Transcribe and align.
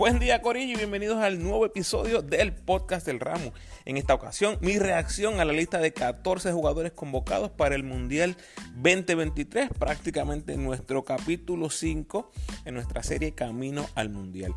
Buen 0.00 0.18
día 0.18 0.40
Corillo 0.40 0.72
y 0.72 0.76
bienvenidos 0.76 1.18
al 1.18 1.42
nuevo 1.42 1.66
episodio 1.66 2.22
del 2.22 2.54
podcast 2.54 3.04
del 3.04 3.20
Ramo. 3.20 3.52
En 3.84 3.98
esta 3.98 4.14
ocasión 4.14 4.56
mi 4.62 4.78
reacción 4.78 5.40
a 5.40 5.44
la 5.44 5.52
lista 5.52 5.78
de 5.78 5.92
14 5.92 6.52
jugadores 6.52 6.92
convocados 6.92 7.50
para 7.50 7.74
el 7.74 7.82
Mundial 7.82 8.34
2023, 8.76 9.68
prácticamente 9.78 10.56
nuestro 10.56 11.04
capítulo 11.04 11.68
5 11.68 12.30
en 12.64 12.72
nuestra 12.72 13.02
serie 13.02 13.34
Camino 13.34 13.90
al 13.94 14.08
Mundial. 14.08 14.54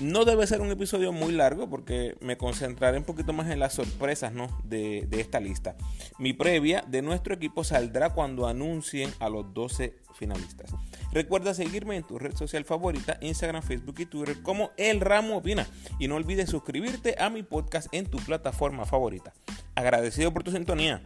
No 0.00 0.24
debe 0.24 0.46
ser 0.46 0.60
un 0.60 0.70
episodio 0.70 1.12
muy 1.12 1.32
largo 1.32 1.68
porque 1.68 2.16
me 2.20 2.36
concentraré 2.36 2.98
un 2.98 3.04
poquito 3.04 3.32
más 3.32 3.50
en 3.50 3.60
las 3.60 3.74
sorpresas 3.74 4.32
de, 4.64 5.06
de, 5.08 5.20
esta 5.20 5.40
lista. 5.40 5.76
Mi 6.18 6.32
previa 6.32 6.84
de 6.88 7.02
nuestro 7.02 7.34
equipo 7.34 7.64
saldrá 7.64 8.10
cuando 8.10 8.46
anuncien 8.46 9.10
a 9.20 9.28
los 9.28 9.52
12 9.54 9.94
finalistas. 10.14 10.72
Recuerda 11.12 11.54
seguirme 11.54 11.96
en 11.96 12.04
tu 12.04 12.18
red 12.18 12.34
social 12.34 12.64
favorita, 12.64 13.18
Instagram, 13.20 13.62
Facebook 13.62 13.96
y 13.98 14.06
Twitter 14.06 14.42
como 14.42 14.70
El 14.76 15.00
Ramo 15.00 15.36
Opina. 15.36 15.66
Y 15.98 16.08
no 16.08 16.16
olvides 16.16 16.50
suscribirte 16.50 17.16
a 17.18 17.30
mi 17.30 17.42
podcast 17.42 17.88
en 17.92 18.06
tu 18.06 18.18
plataforma 18.18 18.86
favorita. 18.86 19.32
Agradecido 19.74 20.32
por 20.32 20.42
tu 20.42 20.50
sintonía. 20.52 21.02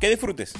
Que 0.00 0.10
disfrutes. 0.10 0.54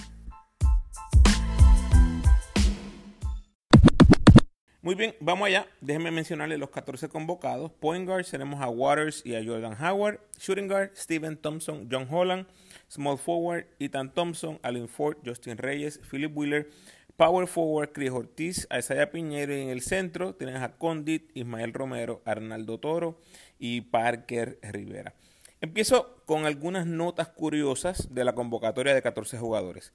Muy 4.80 4.94
bien, 4.94 5.16
vamos 5.18 5.48
allá. 5.48 5.66
Déjenme 5.80 6.12
mencionarles 6.12 6.56
los 6.56 6.70
14 6.70 7.08
convocados. 7.08 7.72
Point 7.72 8.06
guard 8.06 8.24
tenemos 8.24 8.60
a 8.60 8.68
Waters 8.68 9.26
y 9.26 9.34
a 9.34 9.44
Jordan 9.44 9.76
Howard. 9.82 10.20
Shooting 10.38 10.68
guard, 10.68 10.90
Steven 10.94 11.36
Thompson, 11.36 11.88
John 11.90 12.06
Holland. 12.08 12.46
Small 12.88 13.18
forward, 13.18 13.66
Ethan 13.80 14.14
Thompson, 14.14 14.60
Allen 14.62 14.88
Ford, 14.88 15.16
Justin 15.26 15.58
Reyes, 15.58 16.00
Philip 16.08 16.30
Wheeler. 16.36 16.68
Power 17.16 17.48
forward, 17.48 17.90
Chris 17.92 18.10
Ortiz, 18.10 18.68
Isaiah 18.70 19.10
Piñero 19.10 19.52
en 19.52 19.70
el 19.70 19.80
centro 19.80 20.36
tienes 20.36 20.62
a 20.62 20.76
Condit, 20.78 21.32
Ismael 21.34 21.72
Romero, 21.72 22.22
Arnaldo 22.24 22.78
Toro 22.78 23.18
y 23.58 23.80
Parker 23.80 24.60
Rivera. 24.62 25.12
Empiezo 25.60 26.22
con 26.24 26.46
algunas 26.46 26.86
notas 26.86 27.30
curiosas 27.30 28.14
de 28.14 28.24
la 28.24 28.36
convocatoria 28.36 28.94
de 28.94 29.02
14 29.02 29.38
jugadores. 29.38 29.92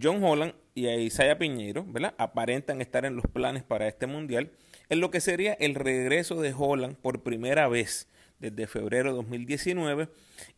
John 0.00 0.22
Holland 0.22 0.54
y 0.74 0.88
Isaiah 0.88 1.38
Piñero, 1.38 1.84
¿verdad? 1.86 2.14
Aparentan 2.18 2.80
estar 2.80 3.04
en 3.04 3.16
los 3.16 3.26
planes 3.26 3.62
para 3.62 3.86
este 3.86 4.06
mundial, 4.06 4.50
en 4.88 5.00
lo 5.00 5.10
que 5.10 5.20
sería 5.20 5.54
el 5.54 5.74
regreso 5.74 6.40
de 6.40 6.54
Holland 6.56 6.96
por 6.96 7.22
primera 7.22 7.68
vez 7.68 8.08
desde 8.40 8.66
febrero 8.66 9.10
de 9.10 9.16
2019 9.16 10.08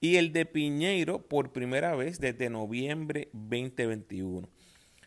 y 0.00 0.16
el 0.16 0.32
de 0.32 0.46
Piñeiro 0.46 1.26
por 1.26 1.52
primera 1.52 1.94
vez 1.94 2.18
desde 2.18 2.50
noviembre 2.50 3.28
2021. 3.32 4.48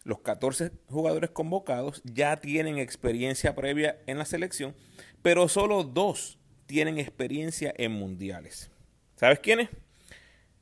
Los 0.04 0.20
14 0.20 0.72
jugadores 0.88 1.32
convocados 1.32 2.02
ya 2.06 2.40
tienen 2.40 2.78
experiencia 2.78 3.56
previa 3.56 3.98
en 4.08 4.18
la 4.18 4.26
selección, 4.26 4.76
pero 5.22 5.48
solo 5.48 5.84
dos 5.84 6.40
tienen 6.68 7.00
experiencia 7.00 7.74
en 7.78 7.92
mundiales. 7.92 8.72
¿Sabes 9.16 9.40
quiénes? 9.40 9.70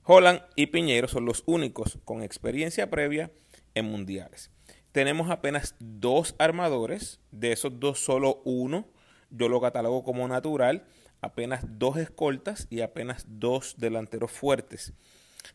Holland 0.03 0.41
y 0.55 0.67
Piñero 0.67 1.07
son 1.07 1.25
los 1.25 1.43
únicos 1.45 1.99
con 2.05 2.23
experiencia 2.23 2.89
previa 2.89 3.29
en 3.78 3.86
mundiales. 3.86 4.52
Tenemos 4.92 5.30
apenas 5.30 5.75
dos 5.80 6.36
armadores, 6.39 7.20
de 7.31 7.52
esos 7.52 7.80
dos 7.80 8.00
solo 8.00 8.42
uno, 8.45 8.88
yo 9.30 9.50
lo 9.50 9.61
catalogo 9.61 10.03
como 10.03 10.28
natural, 10.28 10.86
apenas 11.22 11.64
dos 11.67 11.97
escoltas 11.97 12.67
y 12.69 12.81
apenas 12.81 13.25
dos 13.28 13.75
delanteros 13.78 14.31
fuertes. 14.31 14.94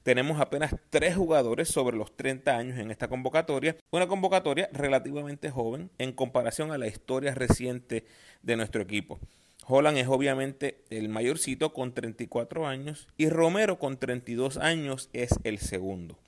Tenemos 0.02 0.40
apenas 0.40 0.74
tres 0.90 1.16
jugadores 1.16 1.68
sobre 1.68 1.96
los 1.96 2.16
30 2.16 2.56
años 2.56 2.78
en 2.78 2.90
esta 2.90 3.08
convocatoria, 3.08 3.76
una 3.90 4.06
convocatoria 4.06 4.68
relativamente 4.72 5.50
joven 5.50 5.90
en 5.98 6.12
comparación 6.12 6.72
a 6.72 6.78
la 6.78 6.86
historia 6.86 7.34
reciente 7.34 8.04
de 8.42 8.56
nuestro 8.56 8.82
equipo. 8.82 9.20
Holland 9.66 9.98
es 9.98 10.08
obviamente 10.08 10.84
el 10.90 11.08
mayorcito 11.08 11.72
con 11.72 11.94
34 11.94 12.66
años 12.66 13.06
y 13.16 13.28
Romero 13.28 13.78
con 13.78 13.96
32 13.96 14.56
años 14.56 15.08
es 15.12 15.30
el 15.44 15.58
segundo. 15.58 16.18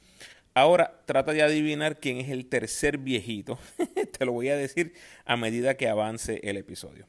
Ahora 0.55 1.03
trata 1.05 1.33
de 1.33 1.43
adivinar 1.43 1.99
quién 1.99 2.19
es 2.19 2.31
el 2.31 2.47
tercer 2.47 2.99
viejito. 2.99 3.59
Te 4.19 4.25
lo 4.25 4.31
voy 4.33 4.49
a 4.51 4.57
decir 4.57 4.95
a 5.25 5.37
medida 5.37 5.77
que 5.77 5.89
avance 5.89 6.41
el 6.45 6.57
episodio. 6.57 7.07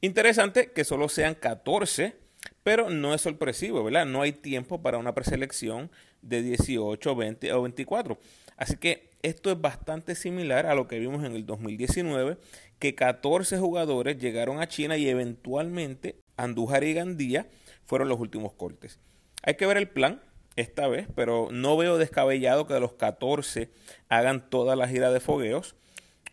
Interesante 0.00 0.72
que 0.72 0.84
solo 0.84 1.10
sean 1.10 1.34
14, 1.34 2.16
pero 2.62 2.88
no 2.88 3.12
es 3.12 3.20
sorpresivo, 3.20 3.84
¿verdad? 3.84 4.06
No 4.06 4.22
hay 4.22 4.32
tiempo 4.32 4.80
para 4.80 4.96
una 4.96 5.14
preselección 5.14 5.90
de 6.22 6.42
18, 6.42 7.14
20 7.14 7.52
o 7.52 7.62
24. 7.62 8.18
Así 8.56 8.76
que 8.76 9.10
esto 9.22 9.50
es 9.50 9.60
bastante 9.60 10.14
similar 10.14 10.64
a 10.64 10.74
lo 10.74 10.88
que 10.88 10.98
vimos 10.98 11.22
en 11.24 11.34
el 11.34 11.44
2019, 11.44 12.38
que 12.78 12.94
14 12.94 13.58
jugadores 13.58 14.16
llegaron 14.16 14.58
a 14.58 14.68
China 14.68 14.96
y 14.96 15.06
eventualmente 15.06 16.16
Andújar 16.38 16.84
y 16.84 16.94
Gandía 16.94 17.46
fueron 17.84 18.08
los 18.08 18.18
últimos 18.20 18.54
cortes. 18.54 18.98
Hay 19.42 19.56
que 19.56 19.66
ver 19.66 19.76
el 19.76 19.88
plan, 19.88 20.22
esta 20.60 20.88
vez, 20.88 21.08
pero 21.14 21.48
no 21.50 21.76
veo 21.76 21.98
descabellado 21.98 22.66
que 22.66 22.74
de 22.74 22.80
los 22.80 22.92
14 22.94 23.70
hagan 24.08 24.48
toda 24.48 24.76
la 24.76 24.88
gira 24.88 25.10
de 25.10 25.20
fogueos. 25.20 25.76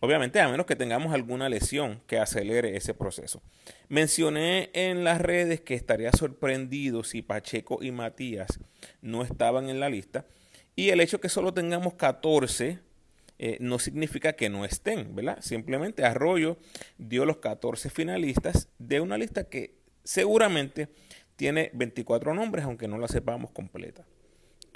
Obviamente, 0.00 0.40
a 0.40 0.48
menos 0.48 0.66
que 0.66 0.76
tengamos 0.76 1.12
alguna 1.12 1.48
lesión 1.48 2.00
que 2.06 2.18
acelere 2.18 2.76
ese 2.76 2.94
proceso. 2.94 3.42
Mencioné 3.88 4.70
en 4.72 5.02
las 5.02 5.20
redes 5.20 5.60
que 5.60 5.74
estaría 5.74 6.12
sorprendido 6.12 7.02
si 7.02 7.22
Pacheco 7.22 7.80
y 7.82 7.90
Matías 7.90 8.60
no 9.02 9.22
estaban 9.22 9.68
en 9.68 9.80
la 9.80 9.88
lista. 9.88 10.24
Y 10.76 10.90
el 10.90 11.00
hecho 11.00 11.20
que 11.20 11.28
solo 11.28 11.52
tengamos 11.52 11.94
14 11.94 12.78
eh, 13.40 13.56
no 13.60 13.78
significa 13.78 14.34
que 14.34 14.48
no 14.48 14.64
estén, 14.64 15.14
¿verdad? 15.14 15.38
Simplemente 15.40 16.04
Arroyo 16.04 16.58
dio 16.98 17.24
los 17.24 17.38
14 17.38 17.90
finalistas 17.90 18.68
de 18.78 19.00
una 19.00 19.18
lista 19.18 19.44
que 19.44 19.74
seguramente 20.04 20.88
tiene 21.36 21.70
24 21.72 22.34
nombres, 22.34 22.64
aunque 22.64 22.88
no 22.88 22.98
la 22.98 23.06
sepamos 23.06 23.52
completa. 23.52 24.04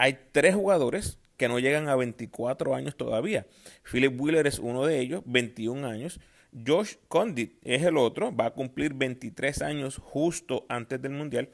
Hay 0.02 0.18
tres 0.32 0.56
jugadores 0.56 1.20
que 1.36 1.46
no 1.46 1.60
llegan 1.60 1.88
a 1.88 1.94
24 1.94 2.74
años 2.74 2.96
todavía. 2.96 3.46
Philip 3.84 4.20
Wheeler 4.20 4.48
es 4.48 4.58
uno 4.58 4.84
de 4.84 4.98
ellos, 4.98 5.22
21 5.26 5.86
años. 5.86 6.18
Josh 6.66 6.94
Condit 7.06 7.56
es 7.62 7.84
el 7.84 7.96
otro, 7.96 8.34
va 8.34 8.46
a 8.46 8.50
cumplir 8.50 8.94
23 8.94 9.62
años 9.62 9.98
justo 10.02 10.66
antes 10.68 11.00
del 11.00 11.12
Mundial. 11.12 11.50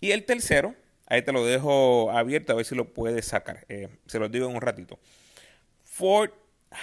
Y 0.00 0.12
el 0.12 0.24
tercero, 0.24 0.74
ahí 1.04 1.20
te 1.20 1.30
lo 1.30 1.44
dejo 1.44 2.10
abierto 2.10 2.54
a 2.54 2.56
ver 2.56 2.64
si 2.64 2.74
lo 2.74 2.94
puedes 2.94 3.26
sacar. 3.26 3.66
Eh, 3.68 3.90
se 4.06 4.18
los 4.18 4.32
digo 4.32 4.48
en 4.48 4.56
un 4.56 4.62
ratito. 4.62 4.98
Ford, 5.84 6.30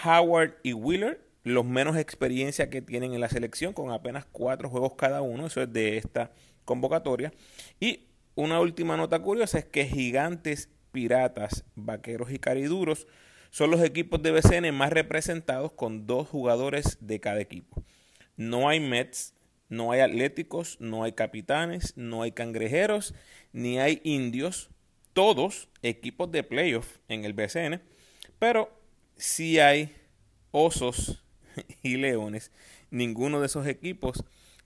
Howard 0.05 0.57
y 0.61 0.73
Wheeler, 0.73 1.19
los 1.41 1.65
menos 1.65 1.97
experiencia 1.97 2.69
que 2.69 2.83
tienen 2.83 3.15
en 3.15 3.21
la 3.21 3.29
selección, 3.29 3.73
con 3.73 3.89
apenas 3.89 4.27
cuatro 4.31 4.69
juegos 4.69 4.93
cada 4.95 5.23
uno. 5.23 5.47
Eso 5.47 5.63
es 5.63 5.73
de 5.73 5.97
esta 5.97 6.29
convocatoria. 6.63 7.33
Y 7.79 8.01
una 8.35 8.59
última 8.59 8.95
nota 8.97 9.17
curiosa 9.17 9.57
es 9.57 9.65
que 9.65 9.85
Gigantes, 9.85 10.69
Piratas, 10.91 11.65
Vaqueros 11.75 12.31
y 12.31 12.39
Cariduros 12.39 13.07
son 13.49 13.71
los 13.71 13.81
equipos 13.81 14.21
de 14.21 14.31
BCN 14.31 14.73
más 14.73 14.91
representados 14.91 15.71
con 15.71 16.05
dos 16.05 16.27
jugadores 16.27 16.97
de 17.01 17.19
cada 17.19 17.39
equipo. 17.39 17.83
No 18.35 18.69
hay 18.69 18.79
Mets, 18.79 19.33
no 19.69 19.91
hay 19.91 20.01
Atléticos, 20.01 20.77
no 20.79 21.03
hay 21.03 21.13
Capitanes, 21.13 21.95
no 21.97 22.21
hay 22.21 22.31
Cangrejeros, 22.31 23.13
ni 23.53 23.79
hay 23.79 24.01
Indios. 24.03 24.69
Todos 25.13 25.69
equipos 25.81 26.31
de 26.31 26.43
playoff 26.43 26.97
en 27.07 27.25
el 27.25 27.33
BCN, 27.33 27.81
pero 28.37 28.69
sí 29.15 29.59
hay 29.59 29.95
Osos 30.51 31.23
y 31.83 31.97
Leones. 31.97 32.51
Ninguno 32.91 33.39
de 33.39 33.47
esos 33.47 33.65
equipos 33.67 34.23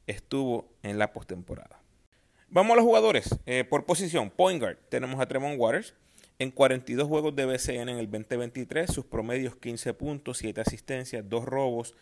estuvo 0.08 0.70
en 0.84 1.00
la 1.00 1.14
postemporada. 1.14 1.82
Vamos 2.50 2.74
a 2.74 2.76
los 2.76 2.86
jugadores. 2.86 3.40
Eh, 3.46 3.64
por 3.64 3.86
posición, 3.86 4.30
point 4.30 4.62
guard, 4.62 4.78
tenemos 4.90 5.20
a 5.22 5.26
Tremont 5.26 5.58
Waters. 5.58 5.94
En 6.42 6.50
42 6.50 7.08
juegos 7.08 7.36
de 7.36 7.46
BCN 7.46 7.90
en 7.90 8.00
el 8.00 8.10
2023, 8.10 8.92
sus 8.92 9.06
promedios 9.06 9.56
15 9.58 9.94
puntos, 9.94 10.40
7 10.40 10.60
asistencias, 10.60 11.30
2 11.30 11.46
robos, 11.46 11.94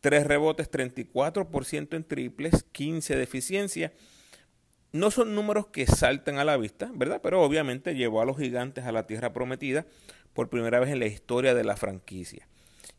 3 0.00 0.26
rebotes, 0.26 0.70
34% 0.70 1.94
en 1.94 2.04
triples, 2.04 2.64
15 2.72 3.14
de 3.14 3.22
eficiencia. 3.22 3.92
No 4.92 5.10
son 5.10 5.34
números 5.34 5.66
que 5.66 5.86
salten 5.86 6.38
a 6.38 6.44
la 6.44 6.56
vista, 6.56 6.90
¿verdad? 6.94 7.20
Pero 7.22 7.42
obviamente 7.42 7.94
llevó 7.94 8.22
a 8.22 8.24
los 8.24 8.38
gigantes 8.38 8.86
a 8.86 8.92
la 8.92 9.06
tierra 9.06 9.34
prometida 9.34 9.84
por 10.32 10.48
primera 10.48 10.80
vez 10.80 10.88
en 10.88 11.00
la 11.00 11.06
historia 11.06 11.54
de 11.54 11.64
la 11.64 11.76
franquicia. 11.76 12.48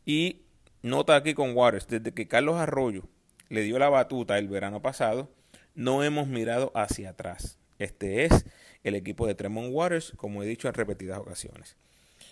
Y 0.04 0.42
nota 0.82 1.16
aquí 1.16 1.34
con 1.34 1.56
Waters, 1.56 1.88
desde 1.88 2.14
que 2.14 2.28
Carlos 2.28 2.58
Arroyo 2.58 3.08
le 3.48 3.62
dio 3.62 3.80
la 3.80 3.88
batuta 3.88 4.38
el 4.38 4.46
verano 4.46 4.82
pasado, 4.82 5.32
no 5.74 6.04
hemos 6.04 6.28
mirado 6.28 6.70
hacia 6.76 7.10
atrás. 7.10 7.58
Este 7.80 8.24
es 8.24 8.46
el 8.86 8.94
equipo 8.94 9.26
de 9.26 9.34
Tremont 9.34 9.70
Waters, 9.72 10.12
como 10.16 10.42
he 10.42 10.46
dicho 10.46 10.68
en 10.68 10.74
repetidas 10.74 11.18
ocasiones. 11.18 11.76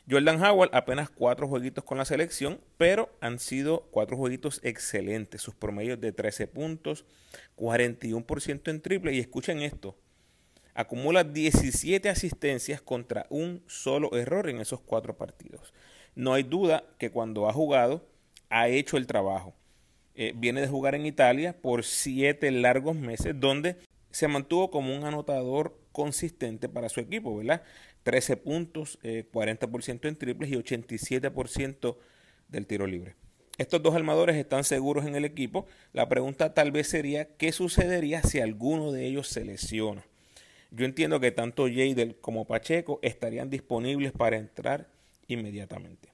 Jordan 0.09 0.43
Howard 0.43 0.71
apenas 0.73 1.09
cuatro 1.11 1.49
jueguitos 1.49 1.83
con 1.83 1.99
la 1.99 2.05
selección, 2.05 2.61
pero 2.77 3.11
han 3.21 3.39
sido 3.39 3.89
cuatro 3.91 4.17
jueguitos 4.17 4.61
excelentes. 4.63 5.41
Sus 5.41 5.55
promedios 5.55 6.01
de 6.01 6.13
13 6.13 6.47
puntos, 6.47 7.05
41% 7.57 8.71
en 8.71 8.81
triple. 8.83 9.15
Y 9.15 9.19
escuchen 9.19 9.63
esto, 9.63 9.97
acumula 10.75 11.25
17 11.25 12.09
asistencias 12.09 12.83
contra 12.83 13.27
un 13.31 13.63
solo 13.67 14.15
error 14.17 14.49
en 14.49 14.61
esos 14.61 14.81
cuatro 14.81 15.17
partidos. 15.17 15.73
No 16.15 16.35
hay 16.35 16.43
duda 16.43 16.85
que 16.99 17.11
cuando 17.11 17.49
ha 17.49 17.53
jugado 17.53 18.07
ha 18.51 18.69
hecho 18.69 18.97
el 18.97 19.07
trabajo. 19.07 19.55
eh, 20.17 20.33
viene 20.37 20.61
de 20.61 20.69
jugar 20.69 20.95
en 20.95 21.07
Italia 21.07 21.57
por 21.61 21.83
siete 21.83 22.49
largos 22.53 22.95
meses, 22.95 23.35
donde 23.41 23.77
se 24.13 24.29
mantuvo 24.29 24.71
como 24.71 24.95
un 24.97 25.03
anotador 25.05 25.77
consistente 25.95 26.69
para 26.69 26.91
su 26.91 27.01
equipo, 27.01 27.35
¿verdad? 27.37 27.63
13 28.03 28.37
puntos, 28.37 28.99
40% 29.03 30.09
en 30.09 30.17
triples 30.17 30.51
y 30.51 30.57
87% 30.57 31.97
del 32.49 32.67
tiro 32.67 32.87
libre. 32.87 33.15
Estos 33.57 33.81
dos 33.81 33.95
armadores 33.95 34.35
están 34.35 34.65
seguros 34.65 35.07
en 35.07 35.15
el 35.15 35.25
equipo. 35.25 35.67
La 35.93 36.09
pregunta 36.09 36.53
tal 36.53 36.73
vez 36.73 36.89
sería, 36.89 37.37
¿qué 37.37 37.53
sucedería 37.53 38.21
si 38.23 38.41
alguno 38.41 38.91
de 38.91 39.07
ellos 39.07 39.29
se 39.29 39.45
lesiona? 39.45 40.05
Yo 40.73 40.85
entiendo 40.85 41.21
que 41.21 41.31
tanto 41.31 41.69
Jadel 41.69 42.17
como 42.21 42.47
Pacheco 42.47 42.99
estarían 43.03 43.49
disponibles 43.49 44.11
para 44.11 44.37
entrar 44.37 44.89
inmediatamente. 45.29 46.09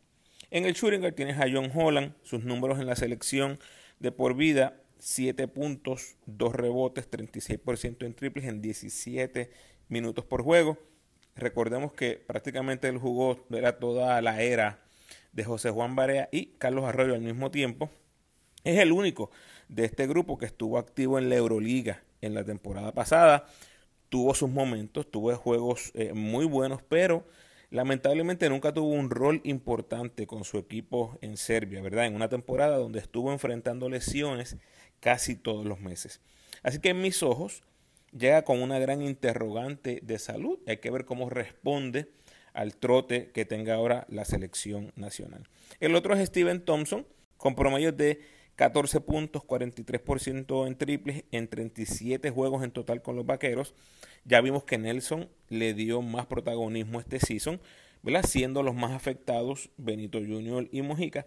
En 0.51 0.67
el 0.67 0.77
guard 0.79 1.15
tienes 1.15 1.39
a 1.39 1.47
John 1.51 1.73
Holland, 1.75 2.13
sus 2.23 2.45
números 2.45 2.79
en 2.79 2.87
la 2.87 2.95
selección 2.95 3.59
de 4.01 4.13
por 4.13 4.35
vida, 4.35 4.77
7 4.99 5.49
puntos, 5.49 6.17
2 6.27 6.55
rebotes, 6.55 7.11
36% 7.11 8.05
en 8.05 8.13
triples 8.13 8.45
en 8.45 8.61
17 8.61 9.51
minutos 9.91 10.25
por 10.25 10.43
juego. 10.43 10.79
Recordemos 11.37 11.93
que 11.93 12.23
prácticamente 12.27 12.89
él 12.89 12.99
jugó 12.99 13.45
era 13.51 13.79
toda 13.79 14.21
la 14.23 14.43
era 14.43 14.81
de 15.33 15.45
José 15.45 15.71
Juan 15.71 15.95
Barea 15.95 16.29
y 16.33 16.47
Carlos 16.59 16.85
Arroyo 16.85 17.15
al 17.15 17.21
mismo 17.21 17.51
tiempo. 17.51 17.91
Es 18.65 18.79
el 18.79 18.93
único 18.93 19.31
de 19.69 19.85
este 19.85 20.07
grupo 20.07 20.39
que 20.39 20.47
estuvo 20.47 20.79
activo 20.79 21.19
en 21.19 21.29
la 21.29 21.37
Euroliga 21.37 22.03
en 22.21 22.35
la 22.35 22.45
temporada 22.45 22.93
pasada 22.93 23.47
tuvo 24.11 24.35
sus 24.35 24.51
momentos, 24.51 25.11
tuvo 25.11 25.35
juegos 25.37 25.93
eh, 25.95 26.13
muy 26.13 26.45
buenos, 26.45 26.83
pero 26.83 27.25
lamentablemente 27.71 28.51
nunca 28.51 28.75
tuvo 28.75 28.89
un 28.89 29.09
rol 29.09 29.41
importante 29.45 30.27
con 30.27 30.45
su 30.45 30.59
equipo 30.59 31.17
en 31.23 31.37
Serbia, 31.37 31.81
¿verdad? 31.81 32.07
En 32.07 32.17
una 32.17 32.29
temporada 32.29 32.77
donde 32.77 32.99
estuvo 32.99 33.33
enfrentando 33.33 33.89
lesiones 33.89 34.57
casi 34.99 35.37
todos 35.37 35.65
los 35.65 35.81
meses. 35.81 36.21
Así 36.63 36.81
que 36.81 36.91
en 36.91 37.01
mis 37.01 37.23
ojos 37.23 37.63
llega 38.17 38.43
con 38.43 38.63
una 38.63 38.79
gran 38.79 39.03
interrogante 39.03 40.01
de 40.03 40.19
salud. 40.19 40.59
Hay 40.67 40.79
que 40.79 40.91
ver 40.91 41.05
cómo 41.05 41.31
responde 41.31 42.11
al 42.53 42.77
trote 42.77 43.31
que 43.33 43.45
tenga 43.45 43.75
ahora 43.75 44.07
la 44.09 44.25
selección 44.25 44.93
nacional. 44.97 45.49
El 45.79 45.95
otro 45.95 46.15
es 46.15 46.27
Steven 46.27 46.65
Thompson, 46.65 47.07
con 47.37 47.55
promedios 47.55 47.97
de 47.97 48.21
14 48.57 49.01
puntos, 49.01 49.43
43% 49.45 50.67
en 50.67 50.77
triples, 50.77 51.25
en 51.31 51.49
37 51.49 52.31
juegos 52.31 52.63
en 52.63 52.73
total 52.73 53.01
con 53.03 53.17
los 53.17 53.25
vaqueros. 53.25 53.75
Ya 54.25 54.41
vimos 54.41 54.65
que 54.65 54.77
Nelson 54.77 55.31
le 55.49 55.73
dio 55.73 56.03
más 56.03 56.27
protagonismo 56.27 57.01
este 57.01 57.21
season, 57.21 57.61
¿verdad? 58.03 58.25
siendo 58.27 58.63
los 58.63 58.75
más 58.75 58.93
afectados 58.93 59.71
Benito 59.79 60.19
Jr. 60.19 60.69
y 60.73 60.83
Mojica. 60.83 61.27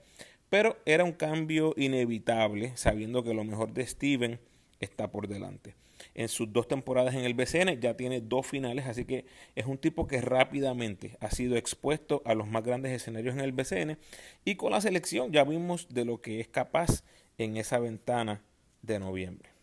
Pero 0.50 0.78
era 0.86 1.04
un 1.04 1.14
cambio 1.14 1.74
inevitable, 1.76 2.74
sabiendo 2.76 3.24
que 3.24 3.34
lo 3.34 3.44
mejor 3.44 3.74
de 3.74 3.88
Steven 3.88 4.40
está 4.80 5.10
por 5.10 5.28
delante. 5.28 5.74
En 6.14 6.28
sus 6.28 6.52
dos 6.52 6.68
temporadas 6.68 7.16
en 7.16 7.22
el 7.22 7.34
BCN 7.34 7.80
ya 7.80 7.96
tiene 7.96 8.22
dos 8.22 8.46
finales, 8.48 8.86
así 8.86 9.06
que 9.06 9.26
es 9.56 9.66
un 9.66 9.78
tipo 9.78 10.08
que 10.08 10.22
rápidamente 10.22 11.18
ha 11.20 11.30
sido 11.30 11.56
expuesto 11.56 12.22
a 12.26 12.34
los 12.34 12.48
más 12.48 12.64
grandes 12.64 12.92
escenarios 12.92 13.36
en 13.36 13.42
el 13.42 13.52
BCN 13.52 13.98
y 14.46 14.56
con 14.56 14.72
la 14.72 14.82
selección 14.82 15.32
ya 15.32 15.44
vimos 15.44 15.88
de 15.90 16.06
lo 16.06 16.22
que 16.22 16.40
es 16.40 16.48
capaz 16.48 17.04
en 17.38 17.58
esa 17.58 17.80
ventana 17.80 18.42
de 18.82 19.00
noviembre. 19.00 19.54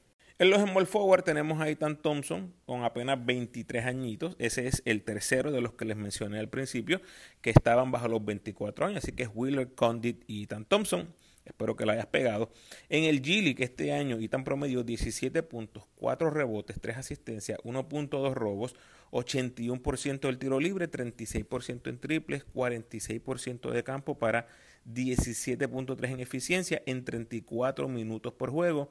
En 0.40 0.48
los 0.48 0.62
small 0.62 0.86
forward 0.86 1.22
tenemos 1.22 1.60
a 1.60 1.68
Ethan 1.68 1.98
Thompson 2.00 2.54
con 2.64 2.82
apenas 2.82 3.22
23 3.26 3.84
añitos. 3.84 4.36
Ese 4.38 4.66
es 4.68 4.80
el 4.86 5.02
tercero 5.02 5.52
de 5.52 5.60
los 5.60 5.74
que 5.74 5.84
les 5.84 5.98
mencioné 5.98 6.38
al 6.38 6.48
principio, 6.48 7.02
que 7.42 7.50
estaban 7.50 7.90
bajo 7.90 8.08
los 8.08 8.24
24 8.24 8.86
años. 8.86 9.04
Así 9.04 9.12
que 9.12 9.24
es 9.24 9.30
Wheeler, 9.34 9.74
Condit 9.74 10.24
y 10.26 10.44
Ethan 10.44 10.64
Thompson. 10.64 11.14
Espero 11.44 11.76
que 11.76 11.86
lo 11.86 11.92
hayas 11.92 12.06
pegado. 12.06 12.50
En 12.88 13.04
el 13.04 13.22
G 13.22 13.54
que 13.54 13.64
este 13.64 13.92
año 13.92 14.18
Ethan 14.18 14.44
promedió 14.44 14.82
17 14.82 15.42
puntos, 15.42 15.84
4 15.96 16.30
rebotes, 16.30 16.80
3 16.80 16.98
asistencias, 16.98 17.58
1.2 17.64 18.34
robos, 18.34 18.74
81% 19.10 20.20
del 20.20 20.38
tiro 20.38 20.60
libre, 20.60 20.90
36% 20.90 21.88
en 21.88 21.98
triples, 21.98 22.46
46% 22.54 23.70
de 23.70 23.82
campo 23.82 24.18
para 24.18 24.46
17.3 24.86 26.08
en 26.10 26.20
eficiencia 26.20 26.82
en 26.86 27.04
34 27.04 27.88
minutos 27.88 28.32
por 28.32 28.50
juego. 28.50 28.90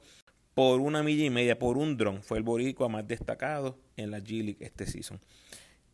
Por 0.54 0.80
una 0.80 1.02
milla 1.02 1.24
y 1.24 1.30
media, 1.30 1.58
por 1.58 1.78
un 1.78 1.96
dron, 1.96 2.22
fue 2.22 2.38
el 2.38 2.44
boricua 2.44 2.88
más 2.88 3.06
destacado 3.06 3.78
en 3.96 4.10
la 4.10 4.18
G-League 4.18 4.58
este 4.60 4.84
season. 4.84 5.20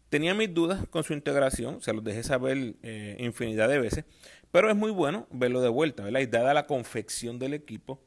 Tenía 0.08 0.34
mis 0.34 0.52
dudas 0.54 0.86
con 0.88 1.02
su 1.02 1.12
integración, 1.12 1.82
se 1.82 1.92
los 1.92 2.04
dejé 2.04 2.22
saber 2.22 2.74
eh, 2.82 3.16
infinidad 3.18 3.68
de 3.68 3.80
veces, 3.80 4.04
pero 4.52 4.70
es 4.70 4.76
muy 4.76 4.92
bueno 4.92 5.26
verlo 5.30 5.60
de 5.60 5.68
vuelta, 5.68 6.04
¿verdad? 6.04 6.20
Y 6.20 6.26
dada 6.26 6.54
la 6.54 6.66
confección 6.66 7.38
del 7.38 7.54
equipo, 7.54 8.00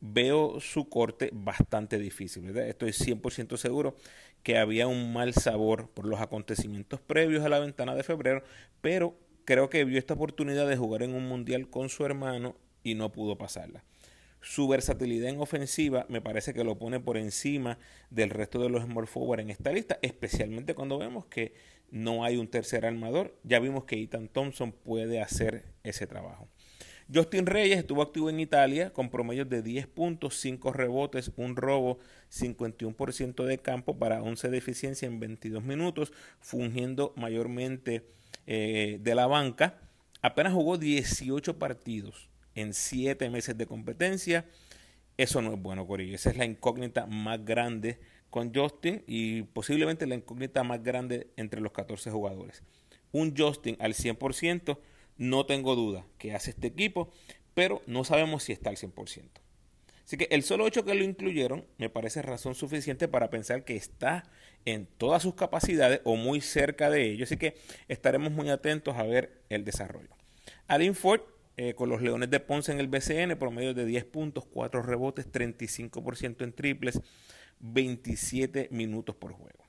veo 0.00 0.60
su 0.60 0.88
corte 0.88 1.30
bastante 1.32 1.98
difícil, 1.98 2.44
¿verdad? 2.44 2.68
Estoy 2.68 2.90
100% 2.92 3.56
seguro 3.56 3.96
que 4.42 4.58
había 4.58 4.86
un 4.86 5.12
mal 5.12 5.34
sabor 5.34 5.90
por 5.90 6.06
los 6.06 6.20
acontecimientos 6.20 7.00
previos 7.00 7.44
a 7.44 7.48
la 7.48 7.58
ventana 7.58 7.94
de 7.94 8.02
febrero, 8.02 8.44
pero 8.80 9.18
creo 9.44 9.70
que 9.70 9.84
vio 9.84 9.98
esta 9.98 10.14
oportunidad 10.14 10.68
de 10.68 10.76
jugar 10.76 11.02
en 11.02 11.14
un 11.14 11.26
mundial 11.26 11.68
con 11.70 11.88
su 11.88 12.04
hermano 12.04 12.56
y 12.82 12.94
no 12.94 13.10
pudo 13.10 13.38
pasarla. 13.38 13.82
Su 14.40 14.68
versatilidad 14.68 15.30
en 15.30 15.40
ofensiva 15.40 16.06
me 16.08 16.20
parece 16.20 16.54
que 16.54 16.64
lo 16.64 16.78
pone 16.78 17.00
por 17.00 17.16
encima 17.16 17.78
del 18.10 18.30
resto 18.30 18.60
de 18.60 18.68
los 18.68 18.84
small 18.84 19.06
forward 19.06 19.40
en 19.40 19.50
esta 19.50 19.72
lista, 19.72 19.98
especialmente 20.02 20.74
cuando 20.74 20.98
vemos 20.98 21.26
que 21.26 21.54
no 21.90 22.24
hay 22.24 22.36
un 22.36 22.48
tercer 22.48 22.86
armador. 22.86 23.36
Ya 23.42 23.58
vimos 23.58 23.84
que 23.84 24.00
Ethan 24.00 24.28
Thompson 24.28 24.72
puede 24.72 25.20
hacer 25.20 25.64
ese 25.82 26.06
trabajo. 26.06 26.48
Justin 27.12 27.46
Reyes 27.46 27.78
estuvo 27.78 28.02
activo 28.02 28.30
en 28.30 28.40
Italia 28.40 28.92
con 28.92 29.10
promedios 29.10 29.48
de 29.48 29.62
10 29.62 29.86
puntos, 29.86 30.36
5 30.40 30.72
rebotes, 30.72 31.30
un 31.36 31.54
robo, 31.54 31.98
51% 32.32 33.44
de 33.44 33.58
campo 33.58 33.96
para 33.96 34.22
11 34.22 34.50
de 34.50 34.58
eficiencia 34.58 35.06
en 35.06 35.20
22 35.20 35.62
minutos, 35.62 36.12
fungiendo 36.40 37.12
mayormente 37.16 38.06
eh, 38.46 38.98
de 39.00 39.14
la 39.14 39.28
banca. 39.28 39.78
Apenas 40.20 40.52
jugó 40.52 40.78
18 40.78 41.58
partidos 41.58 42.28
en 42.56 42.74
7 42.74 43.30
meses 43.30 43.56
de 43.56 43.66
competencia. 43.66 44.44
Eso 45.16 45.40
no 45.40 45.54
es 45.54 45.62
bueno, 45.62 45.86
Corillo. 45.86 46.16
Esa 46.16 46.30
es 46.30 46.36
la 46.36 46.44
incógnita 46.44 47.06
más 47.06 47.44
grande 47.44 48.00
con 48.30 48.52
Justin 48.52 49.04
y 49.06 49.42
posiblemente 49.42 50.06
la 50.06 50.16
incógnita 50.16 50.64
más 50.64 50.82
grande 50.82 51.28
entre 51.36 51.60
los 51.60 51.72
14 51.72 52.10
jugadores. 52.10 52.64
Un 53.12 53.34
Justin 53.36 53.76
al 53.78 53.94
100%, 53.94 54.78
no 55.16 55.46
tengo 55.46 55.76
duda 55.76 56.04
que 56.18 56.34
hace 56.34 56.50
este 56.50 56.66
equipo, 56.66 57.10
pero 57.54 57.80
no 57.86 58.04
sabemos 58.04 58.42
si 58.42 58.52
está 58.52 58.70
al 58.70 58.76
100%. 58.76 59.30
Así 60.04 60.16
que 60.16 60.28
el 60.30 60.42
solo 60.42 60.66
hecho 60.66 60.84
que 60.84 60.94
lo 60.94 61.02
incluyeron 61.02 61.66
me 61.78 61.88
parece 61.88 62.22
razón 62.22 62.54
suficiente 62.54 63.08
para 63.08 63.28
pensar 63.30 63.64
que 63.64 63.74
está 63.74 64.22
en 64.64 64.86
todas 64.86 65.22
sus 65.22 65.34
capacidades 65.34 66.00
o 66.04 66.14
muy 66.16 66.40
cerca 66.40 66.90
de 66.90 67.10
ello. 67.10 67.24
Así 67.24 67.36
que 67.36 67.56
estaremos 67.88 68.30
muy 68.30 68.50
atentos 68.50 68.96
a 68.96 69.02
ver 69.02 69.42
el 69.48 69.64
desarrollo. 69.64 70.10
Alin 70.68 70.94
Ford 70.94 71.22
eh, 71.56 71.74
con 71.74 71.88
los 71.88 72.02
Leones 72.02 72.30
de 72.30 72.40
Ponce 72.40 72.72
en 72.72 72.80
el 72.80 72.88
BCN, 72.88 73.38
promedio 73.38 73.72
de 73.72 73.86
10 73.86 74.04
puntos, 74.04 74.44
4 74.46 74.82
rebotes, 74.82 75.30
35% 75.30 76.44
en 76.44 76.52
triples, 76.52 77.00
27 77.60 78.68
minutos 78.70 79.16
por 79.16 79.32
juego. 79.32 79.64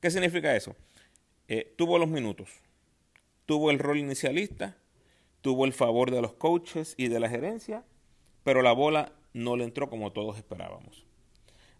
¿Qué 0.00 0.10
significa 0.10 0.56
eso? 0.56 0.74
Eh, 1.48 1.74
tuvo 1.76 1.98
los 1.98 2.08
minutos, 2.08 2.48
tuvo 3.46 3.70
el 3.70 3.78
rol 3.78 3.98
inicialista, 3.98 4.76
tuvo 5.40 5.64
el 5.64 5.72
favor 5.72 6.10
de 6.10 6.22
los 6.22 6.34
coaches 6.34 6.94
y 6.96 7.08
de 7.08 7.20
la 7.20 7.28
gerencia, 7.28 7.84
pero 8.42 8.62
la 8.62 8.72
bola 8.72 9.12
no 9.32 9.56
le 9.56 9.64
entró 9.64 9.90
como 9.90 10.12
todos 10.12 10.36
esperábamos. 10.36 11.04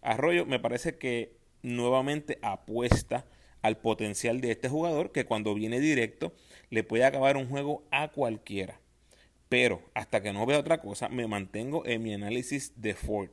Arroyo 0.01 0.45
me 0.45 0.59
parece 0.59 0.97
que 0.97 1.37
nuevamente 1.61 2.39
apuesta 2.41 3.25
al 3.61 3.77
potencial 3.77 4.41
de 4.41 4.51
este 4.51 4.69
jugador 4.69 5.11
que 5.11 5.25
cuando 5.25 5.53
viene 5.53 5.79
directo 5.79 6.33
le 6.69 6.83
puede 6.83 7.05
acabar 7.05 7.37
un 7.37 7.47
juego 7.47 7.83
a 7.91 8.09
cualquiera. 8.09 8.79
Pero 9.49 9.81
hasta 9.95 10.21
que 10.21 10.31
no 10.31 10.45
vea 10.45 10.59
otra 10.59 10.79
cosa, 10.79 11.09
me 11.09 11.27
mantengo 11.27 11.85
en 11.85 12.03
mi 12.03 12.13
análisis 12.13 12.73
de 12.75 12.93
Ford. 12.93 13.29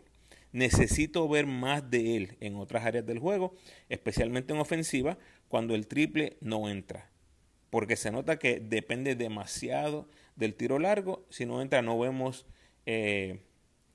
Necesito 0.52 1.28
ver 1.28 1.46
más 1.46 1.90
de 1.90 2.16
él 2.16 2.36
en 2.40 2.56
otras 2.56 2.86
áreas 2.86 3.04
del 3.04 3.18
juego, 3.18 3.54
especialmente 3.90 4.54
en 4.54 4.60
ofensiva, 4.60 5.18
cuando 5.48 5.74
el 5.74 5.86
triple 5.86 6.38
no 6.40 6.70
entra. 6.70 7.10
Porque 7.68 7.96
se 7.96 8.10
nota 8.10 8.38
que 8.38 8.60
depende 8.60 9.14
demasiado 9.14 10.08
del 10.34 10.54
tiro 10.54 10.78
largo. 10.78 11.26
Si 11.28 11.44
no 11.44 11.60
entra, 11.60 11.82
no 11.82 11.98
vemos 11.98 12.46
eh, 12.86 13.40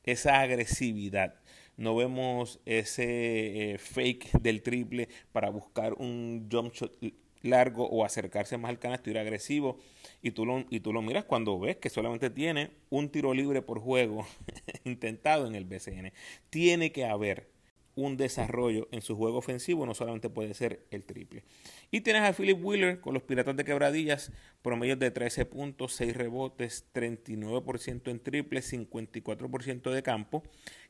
esa 0.03 0.41
agresividad. 0.41 1.35
No 1.77 1.95
vemos 1.95 2.59
ese 2.65 3.71
eh, 3.73 3.77
fake 3.79 4.33
del 4.39 4.61
triple 4.61 5.09
para 5.31 5.49
buscar 5.49 5.93
un 5.93 6.47
jump 6.51 6.73
shot 6.73 6.93
largo 7.41 7.87
o 7.87 8.05
acercarse 8.05 8.57
más 8.57 8.69
al 8.69 8.79
canasto 8.79 9.09
ir 9.09 9.17
agresivo. 9.17 9.79
Y 10.21 10.31
tú, 10.31 10.45
lo, 10.45 10.65
y 10.69 10.79
tú 10.79 10.93
lo 10.93 11.01
miras 11.01 11.25
cuando 11.25 11.59
ves 11.59 11.77
que 11.77 11.89
solamente 11.89 12.29
tiene 12.29 12.71
un 12.89 13.09
tiro 13.09 13.33
libre 13.33 13.61
por 13.61 13.79
juego 13.79 14.25
intentado 14.83 15.47
en 15.47 15.55
el 15.55 15.65
BCN. 15.65 16.13
Tiene 16.49 16.91
que 16.91 17.05
haber 17.05 17.49
un 17.95 18.17
desarrollo 18.17 18.87
en 18.91 19.01
su 19.01 19.15
juego 19.15 19.37
ofensivo, 19.37 19.85
no 19.85 19.93
solamente 19.93 20.29
puede 20.29 20.53
ser 20.53 20.85
el 20.91 21.03
triple. 21.03 21.43
Y 21.91 22.01
tienes 22.01 22.23
a 22.23 22.33
Philip 22.33 22.63
Wheeler 22.63 23.01
con 23.01 23.13
los 23.13 23.23
Piratas 23.23 23.55
de 23.55 23.65
Quebradillas, 23.65 24.31
promedio 24.61 24.95
de 24.95 25.11
13 25.11 25.45
puntos, 25.45 25.93
6 25.93 26.15
rebotes, 26.15 26.85
39% 26.93 28.09
en 28.09 28.19
triple, 28.19 28.61
54% 28.61 29.91
de 29.91 30.03
campo, 30.03 30.43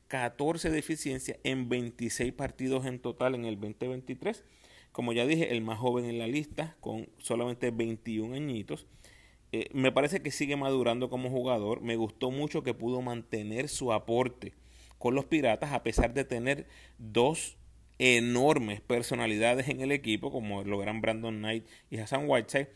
14 0.07 0.69
de 0.69 0.79
eficiencia 0.79 1.39
en 1.43 1.69
26 1.69 2.33
partidos 2.33 2.85
en 2.85 2.99
total 2.99 3.35
en 3.35 3.45
el 3.45 3.59
2023. 3.59 4.43
Como 4.91 5.13
ya 5.13 5.25
dije, 5.25 5.51
el 5.51 5.61
más 5.61 5.79
joven 5.79 6.05
en 6.05 6.19
la 6.19 6.27
lista, 6.27 6.75
con 6.79 7.09
solamente 7.17 7.71
21 7.71 8.35
añitos. 8.35 8.87
Eh, 9.53 9.69
me 9.73 9.91
parece 9.91 10.21
que 10.21 10.31
sigue 10.31 10.55
madurando 10.55 11.09
como 11.09 11.29
jugador. 11.29 11.81
Me 11.81 11.95
gustó 11.95 12.31
mucho 12.31 12.63
que 12.63 12.73
pudo 12.73 13.01
mantener 13.01 13.69
su 13.69 13.93
aporte 13.93 14.53
con 14.97 15.15
los 15.15 15.25
Piratas 15.25 15.73
a 15.73 15.83
pesar 15.83 16.13
de 16.13 16.23
tener 16.23 16.67
dos 16.97 17.57
enormes 17.97 18.81
personalidades 18.81 19.67
en 19.69 19.81
el 19.81 19.91
equipo 19.91 20.31
como 20.31 20.63
lo 20.63 20.81
eran 20.81 21.01
Brandon 21.01 21.37
Knight 21.37 21.65
y 21.89 21.97
Hassan 21.97 22.27
Whiteside. 22.27 22.69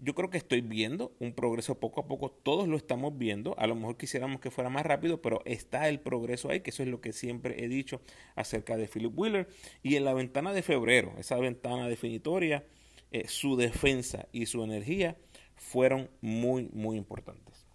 Yo 0.00 0.14
creo 0.14 0.30
que 0.30 0.38
estoy 0.38 0.60
viendo 0.60 1.12
un 1.18 1.32
progreso 1.32 1.80
poco 1.80 2.00
a 2.00 2.06
poco, 2.06 2.30
todos 2.30 2.68
lo 2.68 2.76
estamos 2.76 3.18
viendo, 3.18 3.58
a 3.58 3.66
lo 3.66 3.74
mejor 3.74 3.96
quisiéramos 3.96 4.40
que 4.40 4.52
fuera 4.52 4.70
más 4.70 4.86
rápido, 4.86 5.20
pero 5.20 5.42
está 5.44 5.88
el 5.88 5.98
progreso 5.98 6.50
ahí, 6.50 6.60
que 6.60 6.70
eso 6.70 6.84
es 6.84 6.88
lo 6.88 7.00
que 7.00 7.12
siempre 7.12 7.64
he 7.64 7.68
dicho 7.68 8.00
acerca 8.36 8.76
de 8.76 8.86
Philip 8.86 9.18
Wheeler. 9.18 9.48
Y 9.82 9.96
en 9.96 10.04
la 10.04 10.14
ventana 10.14 10.52
de 10.52 10.62
febrero, 10.62 11.14
esa 11.18 11.36
ventana 11.36 11.88
definitoria, 11.88 12.64
eh, 13.10 13.26
su 13.26 13.56
defensa 13.56 14.28
y 14.30 14.46
su 14.46 14.62
energía 14.62 15.16
fueron 15.56 16.08
muy, 16.20 16.68
muy 16.72 16.96
importantes. 16.96 17.66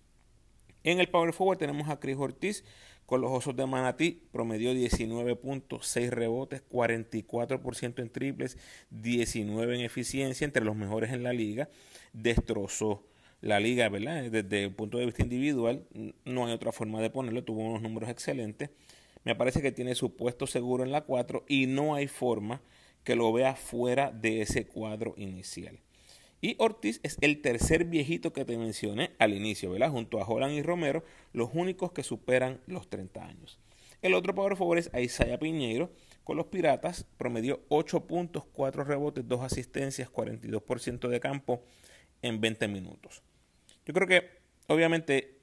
En 0.83 0.99
el 0.99 1.09
Power 1.09 1.33
Forward 1.33 1.57
tenemos 1.57 1.89
a 1.89 1.99
Chris 1.99 2.17
Ortiz, 2.17 2.63
con 3.05 3.21
los 3.21 3.31
Osos 3.31 3.55
de 3.55 3.65
Manatí 3.65 4.21
promedió 4.31 4.73
19 4.73 5.35
puntos, 5.35 5.87
6 5.87 6.11
rebotes, 6.11 6.63
44% 6.69 8.01
en 8.01 8.09
triples, 8.09 8.57
19 8.89 9.75
en 9.75 9.81
eficiencia, 9.81 10.45
entre 10.45 10.63
los 10.63 10.75
mejores 10.75 11.11
en 11.11 11.23
la 11.23 11.33
liga. 11.33 11.69
Destrozó 12.13 13.05
la 13.41 13.59
liga, 13.59 13.89
¿verdad? 13.89 14.23
Desde 14.31 14.63
el 14.63 14.73
punto 14.73 14.97
de 14.97 15.05
vista 15.05 15.23
individual, 15.23 15.85
no 16.23 16.45
hay 16.45 16.53
otra 16.53 16.71
forma 16.71 17.01
de 17.01 17.09
ponerlo, 17.09 17.43
tuvo 17.43 17.61
unos 17.61 17.81
números 17.81 18.09
excelentes. 18.09 18.69
Me 19.25 19.35
parece 19.35 19.61
que 19.61 19.71
tiene 19.71 19.95
su 19.95 20.15
puesto 20.15 20.47
seguro 20.47 20.83
en 20.83 20.91
la 20.91 21.01
4 21.01 21.45
y 21.47 21.67
no 21.67 21.95
hay 21.95 22.07
forma 22.07 22.61
que 23.03 23.15
lo 23.15 23.31
vea 23.33 23.55
fuera 23.55 24.11
de 24.11 24.41
ese 24.41 24.65
cuadro 24.65 25.13
inicial. 25.17 25.79
Y 26.43 26.57
Ortiz 26.59 26.99
es 27.03 27.15
el 27.21 27.41
tercer 27.41 27.85
viejito 27.85 28.33
que 28.33 28.43
te 28.43 28.57
mencioné 28.57 29.11
al 29.17 29.33
inicio, 29.33 29.71
¿verdad? 29.71 29.91
Junto 29.91 30.19
a 30.19 30.27
Holland 30.27 30.51
y 30.55 30.61
Romero, 30.61 31.05
los 31.31 31.51
únicos 31.53 31.93
que 31.93 32.03
superan 32.03 32.59
los 32.67 32.89
30 32.89 33.25
años. 33.25 33.61
El 34.01 34.13
otro 34.13 34.35
power 34.35 34.57
forward 34.57 34.79
es 34.79 34.91
Isaiah 34.93 35.39
Piñeiro. 35.39 35.93
Con 36.25 36.35
los 36.35 36.47
Piratas 36.47 37.05
promedió 37.15 37.61
8 37.69 38.07
puntos, 38.07 38.43
4 38.51 38.83
rebotes, 38.83 39.25
2 39.25 39.41
asistencias, 39.41 40.11
42% 40.11 41.07
de 41.07 41.21
campo 41.21 41.63
en 42.21 42.41
20 42.41 42.67
minutos. 42.67 43.23
Yo 43.85 43.93
creo 43.93 44.05
que, 44.09 44.29
obviamente, 44.67 45.39